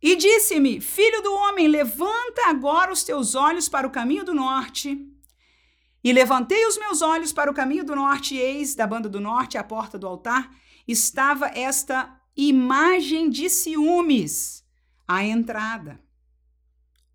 [0.00, 4.98] E disse-me: Filho do homem, levanta agora os teus olhos para o caminho do norte.
[6.02, 9.20] E levantei os meus olhos para o caminho do norte, e eis, da banda do
[9.20, 10.50] norte, à porta do altar,
[10.88, 14.64] estava esta imagem de ciúmes
[15.06, 16.00] à entrada.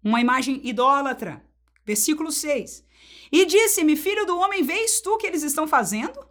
[0.03, 1.43] Uma imagem idólatra.
[1.85, 2.83] Versículo 6.
[3.31, 6.25] E disse-me: Filho do homem, vês tu que eles estão fazendo?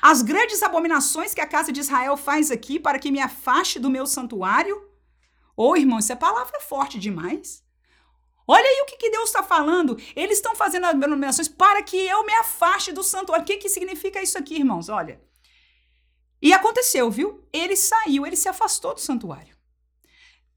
[0.00, 3.90] As grandes abominações que a casa de Israel faz aqui para que me afaste do
[3.90, 4.76] meu santuário?
[5.56, 7.62] Ô oh, irmão, isso é palavra forte demais.
[8.46, 9.96] Olha aí o que, que Deus está falando.
[10.16, 13.44] Eles estão fazendo abominações para que eu me afaste do santuário.
[13.44, 14.88] O que, que significa isso aqui, irmãos?
[14.88, 15.20] Olha.
[16.42, 17.40] E aconteceu, viu?
[17.52, 19.56] Ele saiu, ele se afastou do santuário.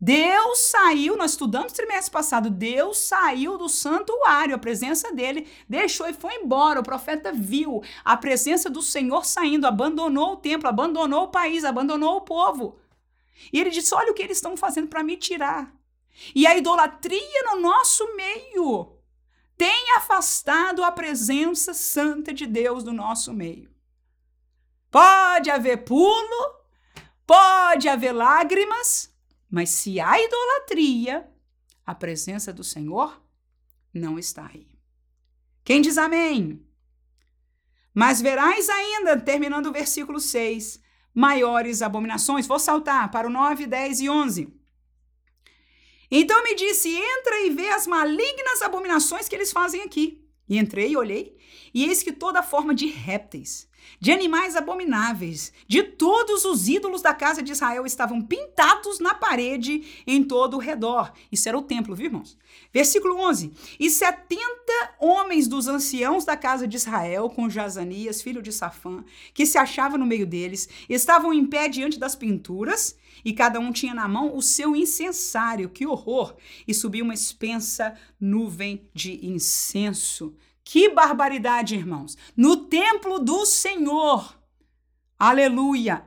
[0.02, 6.08] Deus saiu, nós estudamos no trimestre passado, Deus saiu do santuário, a presença dele deixou
[6.10, 6.80] e foi embora.
[6.80, 12.18] O profeta viu a presença do Senhor saindo, abandonou o templo, abandonou o país, abandonou
[12.18, 12.78] o povo.
[13.54, 15.74] E ele disse: Olha o que eles estão fazendo para me tirar.
[16.34, 18.98] E a idolatria no nosso meio
[19.58, 23.75] tem afastado a presença santa de Deus do nosso meio.
[24.96, 26.56] Pode haver pulo,
[27.28, 29.14] pode haver lágrimas,
[29.52, 31.30] mas se há idolatria,
[31.86, 33.22] a presença do Senhor
[33.94, 34.70] não está aí.
[35.66, 36.66] Quem diz amém?
[37.94, 40.82] Mas verás ainda, terminando o versículo 6,
[41.14, 42.48] maiores abominações.
[42.48, 44.48] Vou saltar para o 9, 10 e 11.
[46.10, 50.26] Então me disse: entra e vê as malignas abominações que eles fazem aqui.
[50.48, 51.38] E entrei e olhei,
[51.74, 53.68] e eis que toda forma de répteis,
[54.00, 60.04] de animais abomináveis, de todos os ídolos da casa de Israel estavam pintados na parede
[60.06, 61.12] em todo o redor.
[61.32, 62.38] Isso era o templo, viu, irmãos?
[62.74, 63.52] Versículo 11.
[63.80, 69.04] E setenta homens dos anciãos da casa de Israel, com Jazanias, filho de Safã,
[69.34, 73.72] que se achava no meio deles, estavam em pé diante das pinturas, e cada um
[73.72, 75.70] tinha na mão o seu incensário.
[75.70, 76.36] Que horror!
[76.68, 80.36] E subiu uma expensa nuvem de incenso.
[80.66, 82.18] Que barbaridade, irmãos!
[82.36, 84.36] No templo do Senhor.
[85.18, 86.04] Aleluia!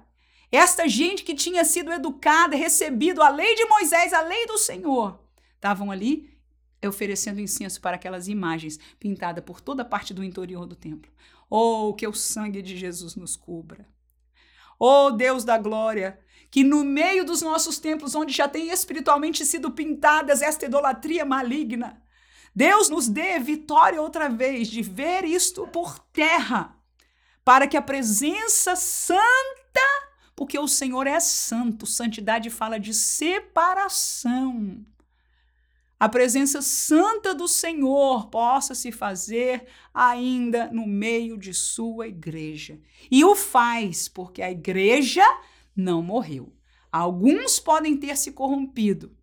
[0.50, 5.22] Esta gente que tinha sido educada, recebido a lei de Moisés, a lei do Senhor,
[5.54, 6.36] estavam ali
[6.84, 11.10] oferecendo incenso para aquelas imagens pintadas por toda a parte do interior do templo.
[11.48, 13.88] Oh, que o sangue de Jesus nos cubra.
[14.76, 16.18] Oh, Deus da glória,
[16.50, 22.02] que no meio dos nossos templos, onde já tem espiritualmente sido pintadas esta idolatria maligna,
[22.58, 26.76] Deus nos dê vitória outra vez de ver isto por terra,
[27.44, 29.22] para que a presença santa,
[30.34, 34.84] porque o Senhor é santo, santidade fala de separação.
[36.00, 39.64] A presença santa do Senhor possa se fazer
[39.94, 42.80] ainda no meio de sua igreja.
[43.08, 45.22] E o faz, porque a igreja
[45.76, 46.52] não morreu.
[46.90, 49.16] Alguns podem ter se corrompido,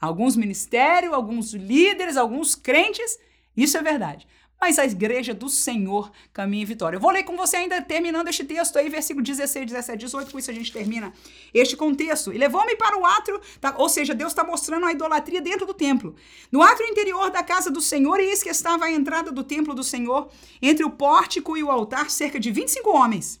[0.00, 3.18] Alguns ministérios, alguns líderes, alguns crentes,
[3.56, 4.26] isso é verdade.
[4.60, 6.96] mas a igreja do Senhor caminha em vitória.
[6.96, 10.38] Eu vou ler com você ainda terminando este texto aí, versículo 16, 17, 18, com
[10.38, 11.12] isso a gente termina
[11.54, 12.32] este contexto.
[12.32, 13.74] E levou-me para o átrio, tá?
[13.78, 16.16] ou seja, Deus está mostrando a idolatria dentro do templo.
[16.50, 19.84] No átrio interior da casa do Senhor, eis que estava a entrada do templo do
[19.84, 20.28] Senhor,
[20.60, 23.40] entre o pórtico e o altar, cerca de 25 homens,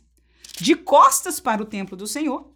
[0.60, 2.48] de costas para o templo do Senhor,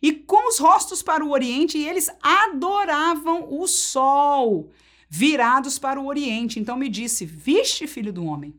[0.00, 4.70] e com os rostos para o oriente, e eles adoravam o sol
[5.08, 6.60] virados para o Oriente.
[6.60, 8.54] Então me disse: Viste, filho do homem,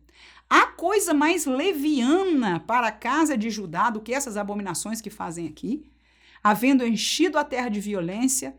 [0.50, 5.48] há coisa mais leviana para a casa de Judá do que essas abominações que fazem
[5.48, 5.84] aqui?
[6.44, 8.56] Havendo enchido a terra de violência,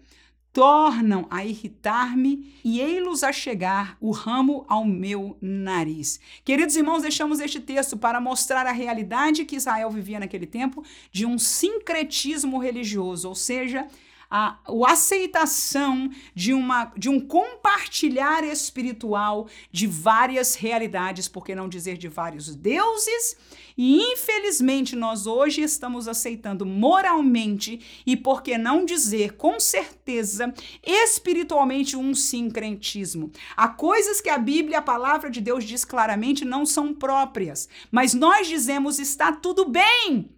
[0.53, 6.19] tornam a irritar-me e ei-los a chegar o ramo ao meu nariz.
[6.45, 11.25] Queridos irmãos, deixamos este texto para mostrar a realidade que Israel vivia naquele tempo de
[11.25, 13.87] um sincretismo religioso, ou seja,
[14.31, 21.69] a, a aceitação de, uma, de um compartilhar espiritual de várias realidades, por que não
[21.69, 23.37] dizer de vários deuses,
[23.77, 30.53] e infelizmente nós hoje estamos aceitando moralmente e por que não dizer com certeza
[30.83, 33.33] espiritualmente um sincretismo.
[33.57, 38.15] Há coisas que a Bíblia, a palavra de Deus diz claramente não são próprias, mas
[38.15, 40.31] nós dizemos está tudo bem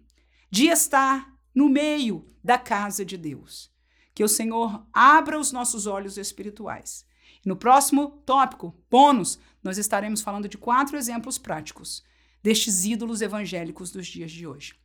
[0.49, 3.72] de estar no meio da casa de Deus.
[4.13, 7.05] Que o Senhor abra os nossos olhos espirituais.
[7.45, 12.03] No próximo tópico, bônus, nós estaremos falando de quatro exemplos práticos
[12.41, 14.75] destes ídolos evangélicos dos dias de hoje.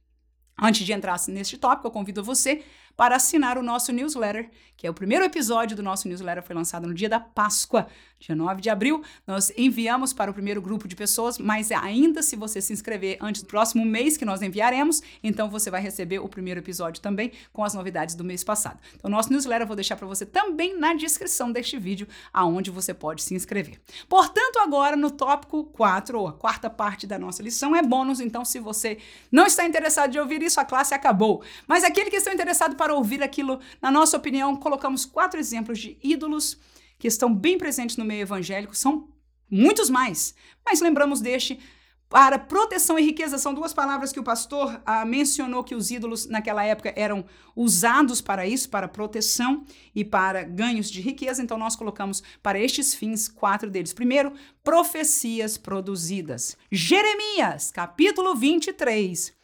[0.60, 2.64] Antes de entrar neste tópico, eu convido você
[2.98, 6.86] para assinar o nosso newsletter, que é o primeiro episódio do nosso newsletter, foi lançado
[6.86, 7.86] no dia da Páscoa,
[8.18, 9.02] dia 9 de abril.
[9.26, 13.42] Nós enviamos para o primeiro grupo de pessoas, mas ainda se você se inscrever antes
[13.42, 17.64] do próximo mês que nós enviaremos, então você vai receber o primeiro episódio também com
[17.64, 18.80] as novidades do mês passado.
[18.94, 22.92] Então, nosso newsletter eu vou deixar para você também na descrição deste vídeo, aonde você
[22.92, 23.80] pode se inscrever.
[24.08, 28.44] Portanto, agora no tópico 4, ou a quarta parte da nossa lição, é bônus, então
[28.44, 28.98] se você
[29.30, 31.42] não está interessado em ouvir isso, a classe acabou.
[31.66, 35.78] Mas aquele que está interessado para para ouvir aquilo, na nossa opinião, colocamos quatro exemplos
[35.78, 36.58] de ídolos
[36.98, 39.10] que estão bem presentes no meio evangélico, são
[39.50, 40.34] muitos mais,
[40.64, 41.60] mas lembramos deste
[42.08, 46.26] para proteção e riqueza são duas palavras que o pastor ah, mencionou que os ídolos
[46.26, 51.42] naquela época eram usados para isso, para proteção e para ganhos de riqueza.
[51.42, 53.92] Então nós colocamos para estes fins quatro deles.
[53.92, 54.32] Primeiro,
[54.64, 56.56] profecias produzidas.
[56.72, 59.37] Jeremias, capítulo 23,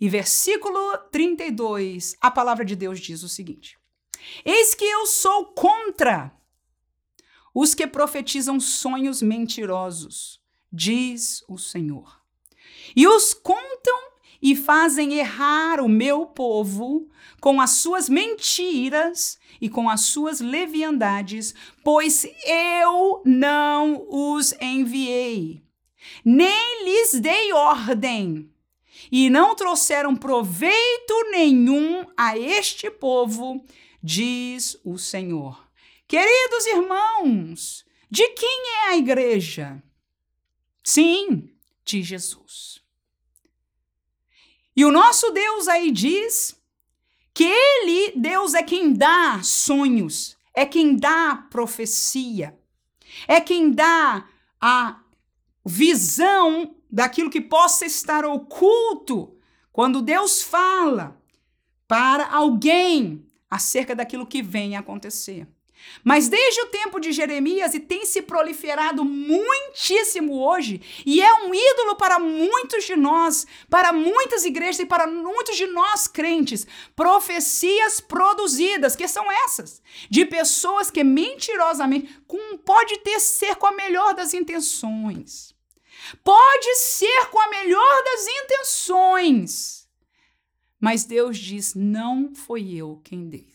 [0.00, 3.78] e versículo 32, a palavra de Deus diz o seguinte:
[4.44, 6.32] Eis que eu sou contra
[7.54, 10.40] os que profetizam sonhos mentirosos,
[10.72, 12.20] diz o Senhor.
[12.96, 17.08] E os contam e fazem errar o meu povo
[17.40, 25.62] com as suas mentiras e com as suas leviandades, pois eu não os enviei,
[26.24, 28.53] nem lhes dei ordem
[29.10, 33.64] e não trouxeram proveito nenhum a este povo,
[34.02, 35.66] diz o Senhor.
[36.06, 39.82] Queridos irmãos, de quem é a igreja?
[40.82, 41.50] Sim,
[41.84, 42.82] de Jesus.
[44.76, 46.60] E o nosso Deus aí diz
[47.32, 52.58] que ele, Deus, é quem dá sonhos, é quem dá profecia,
[53.26, 54.28] é quem dá
[54.60, 55.00] a
[55.64, 59.36] visão daquilo que possa estar oculto
[59.72, 61.20] quando Deus fala
[61.88, 65.48] para alguém acerca daquilo que vem a acontecer.
[66.04, 71.52] Mas desde o tempo de Jeremias, e tem se proliferado muitíssimo hoje, e é um
[71.52, 76.64] ídolo para muitos de nós, para muitas igrejas e para muitos de nós crentes,
[76.94, 83.72] profecias produzidas, que são essas, de pessoas que mentirosamente, com, pode ter ser com a
[83.72, 85.53] melhor das intenções,
[86.22, 89.88] Pode ser com a melhor das intenções,
[90.80, 93.52] mas Deus diz: não foi eu quem dei.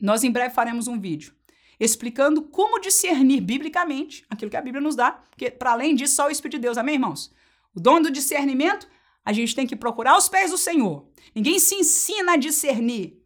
[0.00, 1.34] Nós em breve faremos um vídeo
[1.80, 6.26] explicando como discernir biblicamente aquilo que a Bíblia nos dá, porque para além disso, só
[6.26, 7.32] o Espírito de Deus, amém, irmãos?
[7.74, 8.86] O dom do discernimento,
[9.24, 11.08] a gente tem que procurar os pés do Senhor.
[11.34, 13.18] Ninguém se ensina a discernir,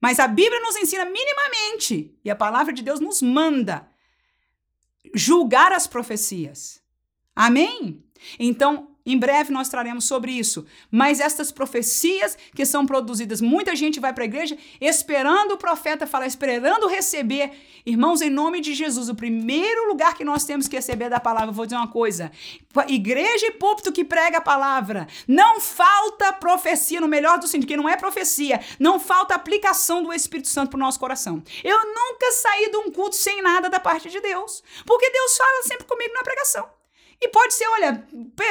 [0.00, 3.86] mas a Bíblia nos ensina minimamente e a palavra de Deus nos manda
[5.14, 6.79] julgar as profecias.
[7.34, 8.02] Amém?
[8.38, 10.66] Então, em breve nós traremos sobre isso.
[10.90, 16.06] Mas estas profecias que são produzidas, muita gente vai para a igreja esperando o profeta
[16.06, 17.50] falar, esperando receber.
[17.84, 21.50] Irmãos, em nome de Jesus, o primeiro lugar que nós temos que receber da palavra,
[21.50, 22.30] vou dizer uma coisa:
[22.88, 25.08] igreja e púlpito que prega a palavra.
[25.26, 30.12] Não falta profecia, no melhor do sentido, que não é profecia, não falta aplicação do
[30.12, 31.42] Espírito Santo para o nosso coração.
[31.64, 35.62] Eu nunca saí de um culto sem nada da parte de Deus, porque Deus fala
[35.62, 36.79] sempre comigo na pregação.
[37.20, 38.06] E pode ser, olha,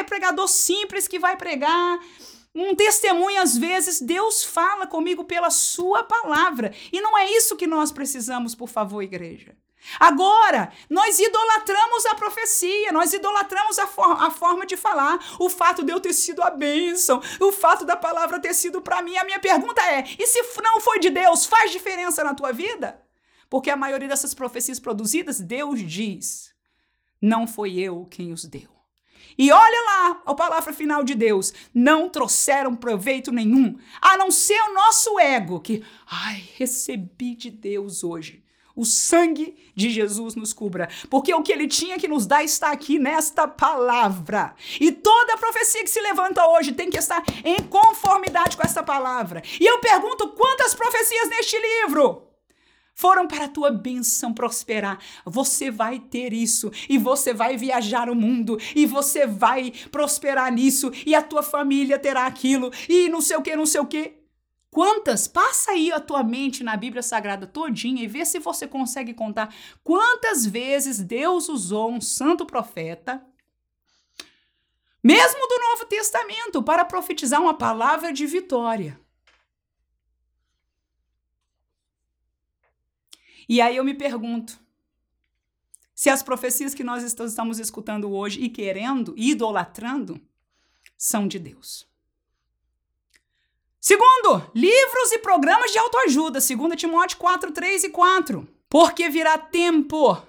[0.05, 1.99] pregador simples que vai pregar,
[2.53, 6.73] um testemunho, às vezes, Deus fala comigo pela sua palavra.
[6.91, 9.55] E não é isso que nós precisamos, por favor, igreja.
[9.99, 15.83] Agora, nós idolatramos a profecia, nós idolatramos a, for a, forma de falar, o fato
[15.83, 19.17] de eu ter sido a bênção, o fato da palavra ter sido para mim.
[19.17, 23.01] A minha pergunta é: e se não foi de Deus, faz diferença na tua vida?
[23.49, 26.48] Porque a maioria dessas profecias produzidas, Deus diz:
[27.21, 28.69] não foi eu quem os deu.
[29.37, 34.59] E olha lá a palavra final de Deus: não trouxeram proveito nenhum, a não ser
[34.61, 38.43] o nosso ego, que, ai, recebi de Deus hoje
[38.79, 42.71] o sangue de Jesus nos cubra, porque o que ele tinha que nos dar está
[42.71, 44.55] aqui nesta palavra.
[44.79, 49.43] E toda profecia que se levanta hoje tem que estar em conformidade com esta palavra.
[49.59, 52.28] E eu pergunto: quantas profecias neste livro?
[52.99, 54.99] Foram para a tua bênção prosperar.
[55.23, 60.91] Você vai ter isso e você vai viajar o mundo e você vai prosperar nisso
[61.05, 64.15] e a tua família terá aquilo e não sei o que, não sei o que.
[64.69, 65.29] Quantas?
[65.29, 69.55] Passa aí a tua mente na Bíblia Sagrada todinha e vê se você consegue contar
[69.81, 73.25] quantas vezes Deus usou um santo profeta,
[75.01, 78.99] mesmo do Novo Testamento, para profetizar uma palavra de vitória.
[83.49, 84.59] E aí eu me pergunto,
[85.95, 90.21] se as profecias que nós estamos escutando hoje e querendo, idolatrando,
[90.95, 91.87] são de Deus.
[93.81, 98.47] Segundo, livros e programas de autoajuda, 2 Timóteo 4, 3 e 4.
[98.69, 100.21] Porque virá tempo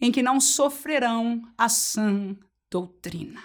[0.00, 2.34] em que não sofrerão a sã
[2.70, 3.42] doutrina.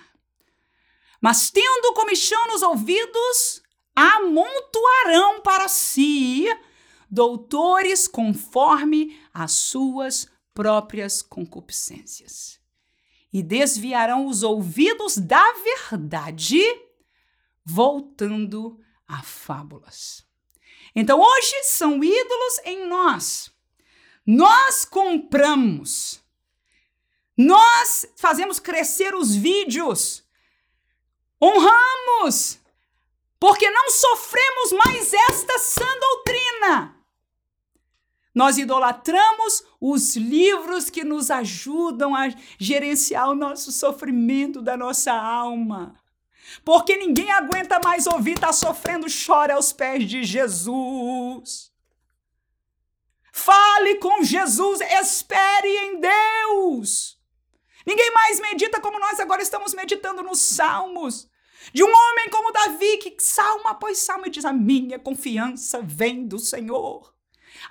[1.19, 3.61] Mas tendo comichão nos ouvidos,
[3.93, 6.47] amontoarão para si
[7.13, 12.59] doutores conforme as suas próprias concupiscências.
[13.31, 16.59] E desviarão os ouvidos da verdade,
[17.63, 20.25] voltando a fábulas.
[20.95, 23.51] Então, hoje são ídolos em nós.
[24.25, 26.19] Nós compramos.
[27.37, 30.23] Nós fazemos crescer os vídeos.
[31.39, 32.59] Honramos.
[33.39, 37.02] Porque não sofremos mais esta sã doutrina.
[38.33, 45.99] Nós idolatramos os livros que nos ajudam a gerenciar o nosso sofrimento da nossa alma.
[46.65, 51.71] Porque ninguém aguenta mais ouvir, tá sofrendo, chora aos pés de Jesus.
[53.31, 57.19] Fale com Jesus, espere em Deus.
[57.85, 61.27] Ninguém mais medita como nós agora estamos meditando nos Salmos.
[61.71, 66.37] De um homem como Davi, que salmo após salmo diz: A minha confiança vem do
[66.37, 67.12] Senhor.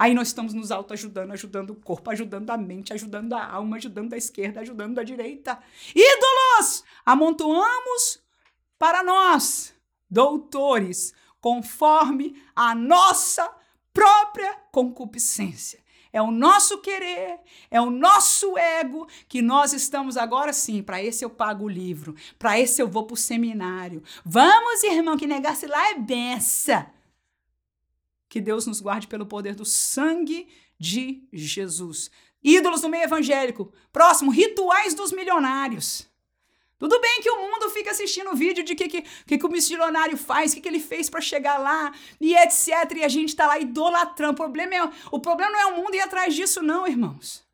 [0.03, 4.15] Aí nós estamos nos autoajudando, ajudando o corpo, ajudando a mente, ajudando a alma, ajudando
[4.15, 5.57] a esquerda, ajudando a direita.
[5.95, 6.83] Ídolos!
[7.07, 8.21] Amontoamos
[8.77, 9.73] para nós,
[10.11, 13.49] doutores, conforme a nossa
[13.95, 15.79] própria concupiscência.
[16.13, 17.39] É o nosso querer,
[17.71, 20.83] é o nosso ego que nós estamos agora sim.
[20.83, 24.03] Para esse eu pago o livro, para esse eu vou para o seminário.
[24.25, 26.85] Vamos, irmão, que negar-se lá é benção.
[28.33, 32.11] Que Deus nos guarde pelo poder do sangue de Jesus.
[32.43, 33.71] Ídolos no meio evangélico.
[33.93, 36.09] Próximo, rituais dos milionários.
[36.79, 40.17] Tudo bem que o mundo fica assistindo vídeo de que, que, que, que o missionário
[40.17, 42.69] faz, o que, que ele fez para chegar lá, e etc.
[42.97, 44.33] E a gente tá lá idolatrando.
[44.33, 47.45] O problema, é, o problema não é o mundo ir atrás disso, não, irmãos.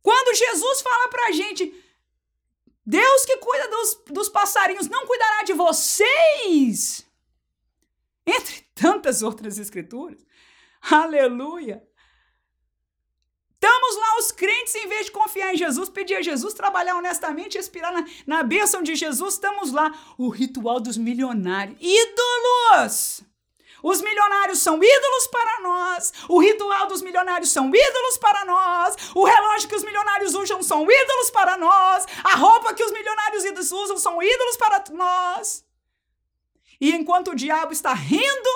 [0.00, 1.74] Quando Jesus fala pra gente,
[2.86, 7.04] Deus que cuida dos, dos passarinhos não cuidará de vocês.
[8.24, 10.24] Entre tantas outras escrituras.
[10.90, 11.82] Aleluia.
[13.54, 17.56] Estamos lá, os crentes, em vez de confiar em Jesus, pedir a Jesus, trabalhar honestamente,
[17.56, 19.90] respirar na, na bênção de Jesus, estamos lá.
[20.18, 21.78] O ritual dos milionários.
[21.80, 23.24] Ídolos!
[23.82, 26.12] Os milionários são ídolos para nós.
[26.28, 28.96] O ritual dos milionários são ídolos para nós.
[29.14, 32.06] O relógio que os milionários usam são ídolos para nós.
[32.22, 35.64] A roupa que os milionários usam são ídolos para nós.
[36.80, 38.50] E enquanto o diabo está rindo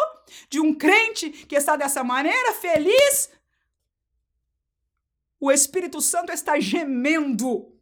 [0.48, 3.30] de um crente que está dessa maneira, feliz,
[5.40, 7.72] o Espírito Santo está gemendo.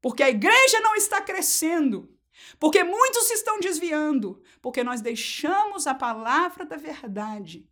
[0.00, 2.12] Porque a igreja não está crescendo.
[2.58, 4.42] Porque muitos se estão desviando.
[4.60, 7.68] Porque nós deixamos a palavra da verdade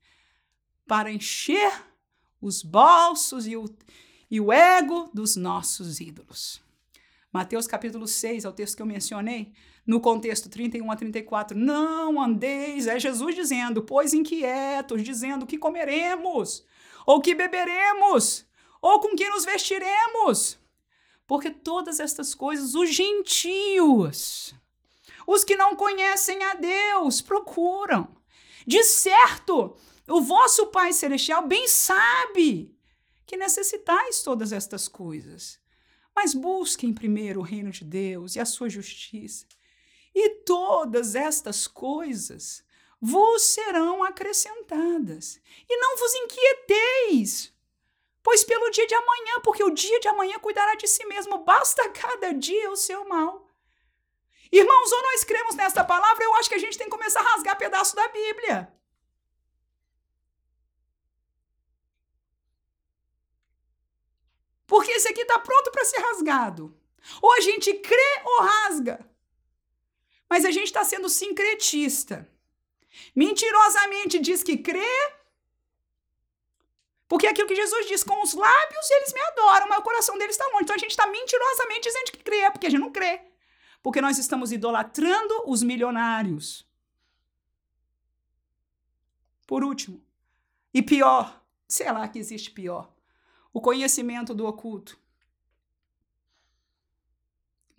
[0.86, 1.72] para encher
[2.40, 3.64] os bolsos e o,
[4.30, 6.62] e o ego dos nossos ídolos.
[7.32, 9.52] Mateus capítulo 6 é o texto que eu mencionei,
[9.90, 11.58] no contexto 31 a 34.
[11.58, 16.64] Não andeis, é Jesus dizendo, pois inquietos, dizendo que comeremos,
[17.04, 18.46] ou que beberemos,
[18.80, 20.60] ou com que nos vestiremos.
[21.26, 24.54] Porque todas estas coisas, os gentios,
[25.26, 28.16] os que não conhecem a Deus, procuram.
[28.64, 29.76] De certo,
[30.06, 32.72] o vosso Pai Celestial bem sabe
[33.26, 35.58] que necessitais todas estas coisas.
[36.14, 39.46] Mas busquem primeiro o reino de Deus e a sua justiça,
[40.14, 42.64] e todas estas coisas
[43.00, 45.40] vos serão acrescentadas.
[45.68, 47.52] E não vos inquieteis,
[48.22, 51.88] pois pelo dia de amanhã, porque o dia de amanhã cuidará de si mesmo, basta
[51.90, 53.48] cada dia o seu mal.
[54.52, 57.32] Irmãos, ou nós cremos nesta palavra, eu acho que a gente tem que começar a
[57.32, 58.72] rasgar pedaço da Bíblia.
[64.66, 66.76] Porque esse aqui está pronto para ser rasgado.
[67.20, 69.09] Ou a gente crê ou rasga.
[70.30, 72.30] Mas a gente está sendo sincretista.
[73.14, 74.96] Mentirosamente diz que crê,
[77.08, 80.16] porque é aquilo que Jesus diz, com os lábios eles me adoram, mas o coração
[80.16, 80.62] deles está longe.
[80.62, 83.22] Então a gente está mentirosamente dizendo que crê, porque a gente não crê.
[83.82, 86.64] Porque nós estamos idolatrando os milionários.
[89.48, 90.00] Por último,
[90.72, 92.88] e pior, sei lá que existe pior
[93.52, 94.96] o conhecimento do oculto.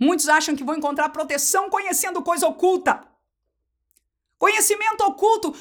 [0.02, 3.08] Muitos acham que vão encontrar proteção conhecendo coisa oculta.
[4.36, 5.56] Conhecimento oculto.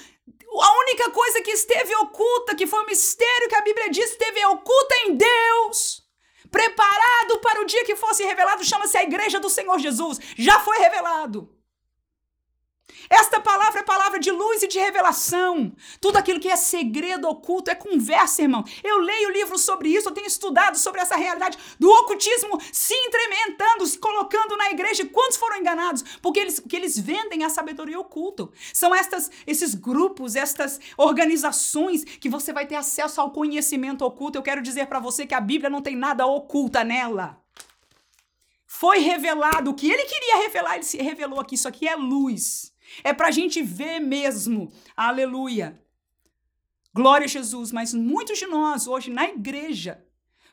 [0.63, 4.43] A única coisa que esteve oculta, que foi um mistério que a Bíblia diz, esteve
[4.47, 6.03] oculta em Deus.
[6.51, 10.19] Preparado para o dia que fosse revelado, chama-se a Igreja do Senhor Jesus.
[10.39, 11.55] Já foi revelado.
[13.13, 15.73] Esta palavra é palavra de luz e de revelação.
[16.01, 18.65] Tudo aquilo que é segredo oculto é conversa, irmão.
[18.85, 23.85] Eu leio livros sobre isso, eu tenho estudado sobre essa realidade do ocultismo se incrementando,
[23.85, 25.05] se colocando na igreja.
[25.07, 26.05] Quantos foram enganados?
[26.23, 28.49] Porque eles, porque eles vendem a sabedoria oculta.
[28.73, 34.39] São estas, esses grupos, estas organizações que você vai ter acesso ao conhecimento oculto.
[34.39, 37.43] Eu quero dizer para você que a Bíblia não tem nada oculta nela.
[38.69, 41.57] Foi revelado o que ele queria revelar, ele se revelou aqui.
[41.57, 42.70] Isso aqui é luz.
[43.05, 44.73] É para a gente ver mesmo.
[44.97, 45.81] Aleluia.
[46.93, 47.73] Glória a Jesus.
[47.73, 50.05] Mas muitos de nós, hoje na igreja,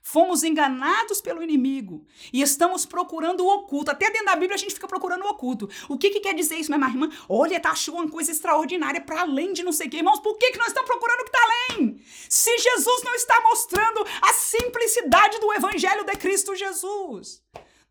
[0.07, 3.91] fomos enganados pelo inimigo e estamos procurando o oculto.
[3.91, 5.69] Até dentro da Bíblia a gente fica procurando o oculto.
[5.89, 7.09] O que, que quer dizer isso, minha irmã?
[7.27, 9.97] Olha, tá achou uma coisa extraordinária para além de não sei o que.
[9.97, 12.01] Irmãos, por que, que nós estamos procurando o que está além?
[12.29, 17.43] Se Jesus não está mostrando a simplicidade do evangelho de Cristo Jesus.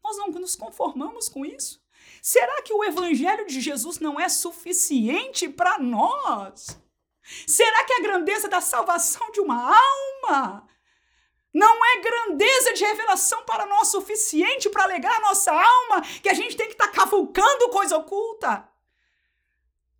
[0.02, 1.84] Nós não nos conformamos com isso.
[2.26, 6.76] Será que o evangelho de Jesus não é suficiente para nós?
[7.46, 10.68] Será que a grandeza da salvação de uma alma
[11.54, 16.34] não é grandeza de revelação para nós suficiente para alegrar a nossa alma, que a
[16.34, 18.68] gente tem que estar tá cavucando coisa oculta?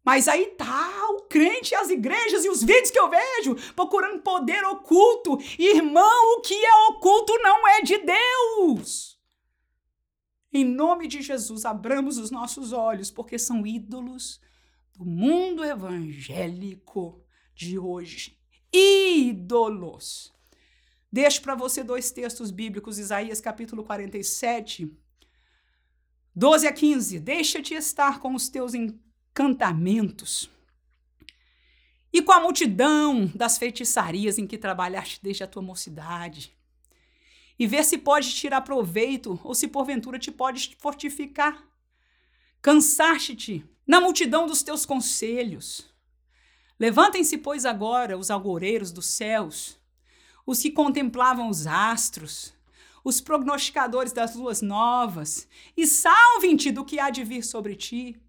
[0.04, 4.64] Mas aí tá o crente, as igrejas e os vídeos que eu vejo procurando poder
[4.64, 5.38] oculto.
[5.56, 9.15] Irmão, o que é oculto não é de Deus.
[10.56, 14.40] Em nome de Jesus, abramos os nossos olhos, porque são ídolos
[14.94, 17.22] do mundo evangélico
[17.54, 18.40] de hoje.
[18.72, 20.32] Ídolos.
[21.12, 24.90] Deixo para você dois textos bíblicos, Isaías capítulo 47,
[26.34, 27.20] 12 a 15.
[27.20, 30.50] Deixa-te estar com os teus encantamentos
[32.10, 36.55] e com a multidão das feitiçarias em que trabalhaste desde a tua mocidade
[37.58, 41.64] e ver se pode tirar proveito ou se porventura te pode fortificar.
[42.60, 45.86] Cansaste-te na multidão dos teus conselhos.
[46.78, 49.78] Levantem-se, pois, agora os algoreiros dos céus,
[50.44, 52.52] os que contemplavam os astros,
[53.02, 58.20] os prognosticadores das luas novas, e salvem-te do que há de vir sobre ti.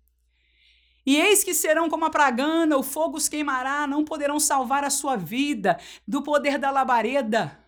[1.06, 4.90] E eis que serão como a pragana, o fogo os queimará, não poderão salvar a
[4.90, 7.67] sua vida do poder da labareda.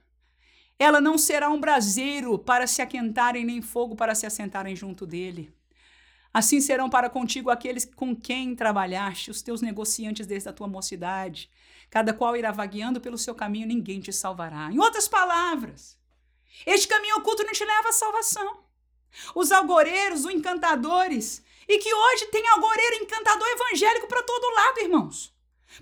[0.80, 5.54] Ela não será um braseiro para se aquentarem, nem fogo para se assentarem junto dele.
[6.34, 11.50] Assim serão para contigo aqueles com quem trabalhaste, os teus negociantes desde a tua mocidade.
[11.90, 14.72] Cada qual irá vagueando pelo seu caminho, ninguém te salvará.
[14.72, 15.98] Em outras palavras,
[16.66, 18.60] este caminho oculto não te leva à salvação.
[19.36, 25.34] Os algoreiros, os encantadores, e que hoje tem algoreiro encantador evangélico para todo lado, irmãos.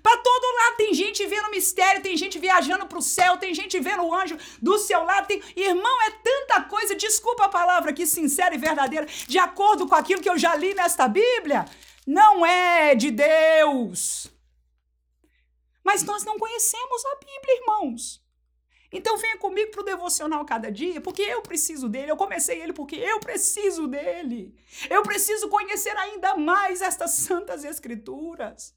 [0.02, 3.80] Para todo lado tem gente vendo mistério, tem gente viajando para o céu, tem gente
[3.80, 5.26] vendo o anjo do seu lado.
[5.26, 5.42] Tem...
[5.56, 10.22] Irmão, é tanta coisa, desculpa a palavra aqui, sincera e verdadeira, de acordo com aquilo
[10.22, 11.64] que eu já li nesta Bíblia,
[12.06, 14.30] não é de Deus.
[15.82, 18.22] Mas nós não conhecemos a Bíblia, irmãos.
[18.90, 22.10] Então venha comigo para o devocional cada dia, porque eu preciso dele.
[22.10, 24.54] Eu comecei ele porque eu preciso dele.
[24.88, 28.74] Eu preciso conhecer ainda mais estas santas escrituras.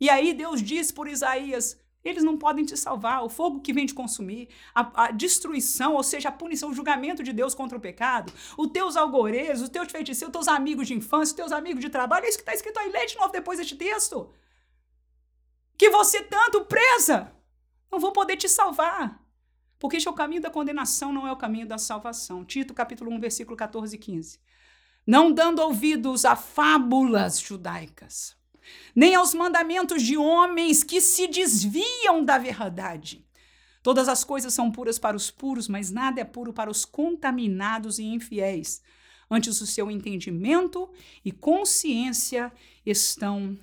[0.00, 1.78] E aí Deus diz por Isaías:
[2.08, 3.24] eles não podem te salvar.
[3.24, 7.22] O fogo que vem te consumir, a, a, destruição, ou seja, a punição, o julgamento
[7.22, 10.94] de Deus contra o pecado, os teus algorezes, os teus feiticeiros, os teus amigos de
[10.94, 12.90] infância, os teus amigos de trabalho, é isso que está escrito aí.
[12.90, 14.30] Lê de novo depois deste texto.
[15.76, 17.32] Que você tanto presa
[17.90, 19.22] não vão poder te salvar.
[19.78, 22.44] Porque este é o caminho da condenação, não é o caminho da salvação.
[22.44, 24.40] Tito, capítulo 1, versículo 14 e 15.
[25.06, 28.36] Não dando ouvidos a fábulas judaicas
[28.94, 33.24] nem aos mandamentos de homens que se desviam da verdade.
[33.82, 37.98] Todas as coisas são puras para os puros, mas nada é puro para os contaminados
[37.98, 38.82] e infiéis.
[39.30, 40.88] Antes o seu entendimento
[41.24, 42.52] e consciência
[42.84, 43.58] estão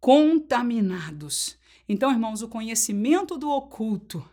[0.00, 1.58] contaminados.
[1.88, 4.28] Então, irmãos, o conhecimento do oculto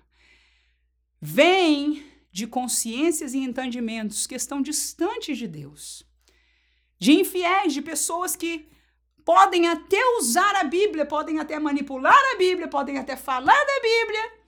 [1.20, 6.04] vem de consciências e entendimentos que estão distantes de Deus,
[6.98, 8.68] de infiéis, de pessoas que
[9.26, 14.42] podem até usar a Bíblia, podem até manipular a Bíblia, podem até falar da Bíblia,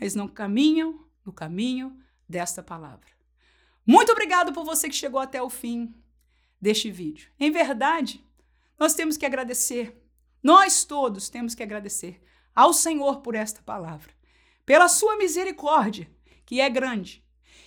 [0.00, 1.98] mas não caminham no caminho
[2.28, 3.08] desta palavra.
[3.86, 5.94] Muito obrigado por você que chegou até o fim
[6.60, 7.30] deste vídeo.
[7.38, 8.24] Em verdade,
[8.78, 10.00] nós temos que agradecer,
[10.42, 12.22] nós todos temos que agradecer
[12.54, 14.12] ao Senhor por esta palavra,
[14.64, 16.10] pela sua misericórdia,
[16.46, 17.24] que é grande,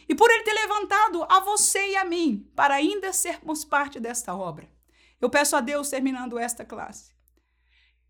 [0.08, 4.36] e por ele ter levantado a você e a mim para ainda sermos parte desta
[4.36, 4.70] obra.
[5.20, 7.14] Eu peço a Deus, terminando esta classe,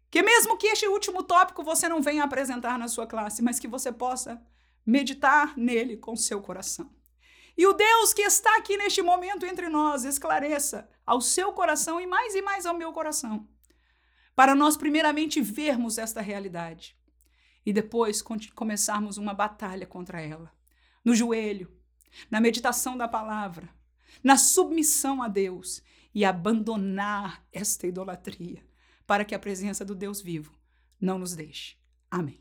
[0.09, 3.67] que mesmo que este último tópico você não venha apresentar na sua classe, mas que
[3.67, 4.41] você possa
[4.85, 6.91] meditar nele com seu coração.
[7.55, 12.07] E o Deus que está aqui neste momento entre nós esclareça ao seu coração e
[12.07, 13.47] mais e mais ao meu coração,
[14.35, 16.97] para nós primeiramente vermos esta realidade
[17.65, 18.23] e depois
[18.55, 20.51] começarmos uma batalha contra ela,
[21.05, 21.71] no joelho,
[22.29, 23.69] na meditação da palavra,
[24.23, 25.81] na submissão a Deus
[26.13, 28.63] e abandonar esta idolatria,
[29.05, 30.53] para que a presença do Deus vivo
[30.99, 31.77] não nos deixe.
[32.09, 32.39] Amém.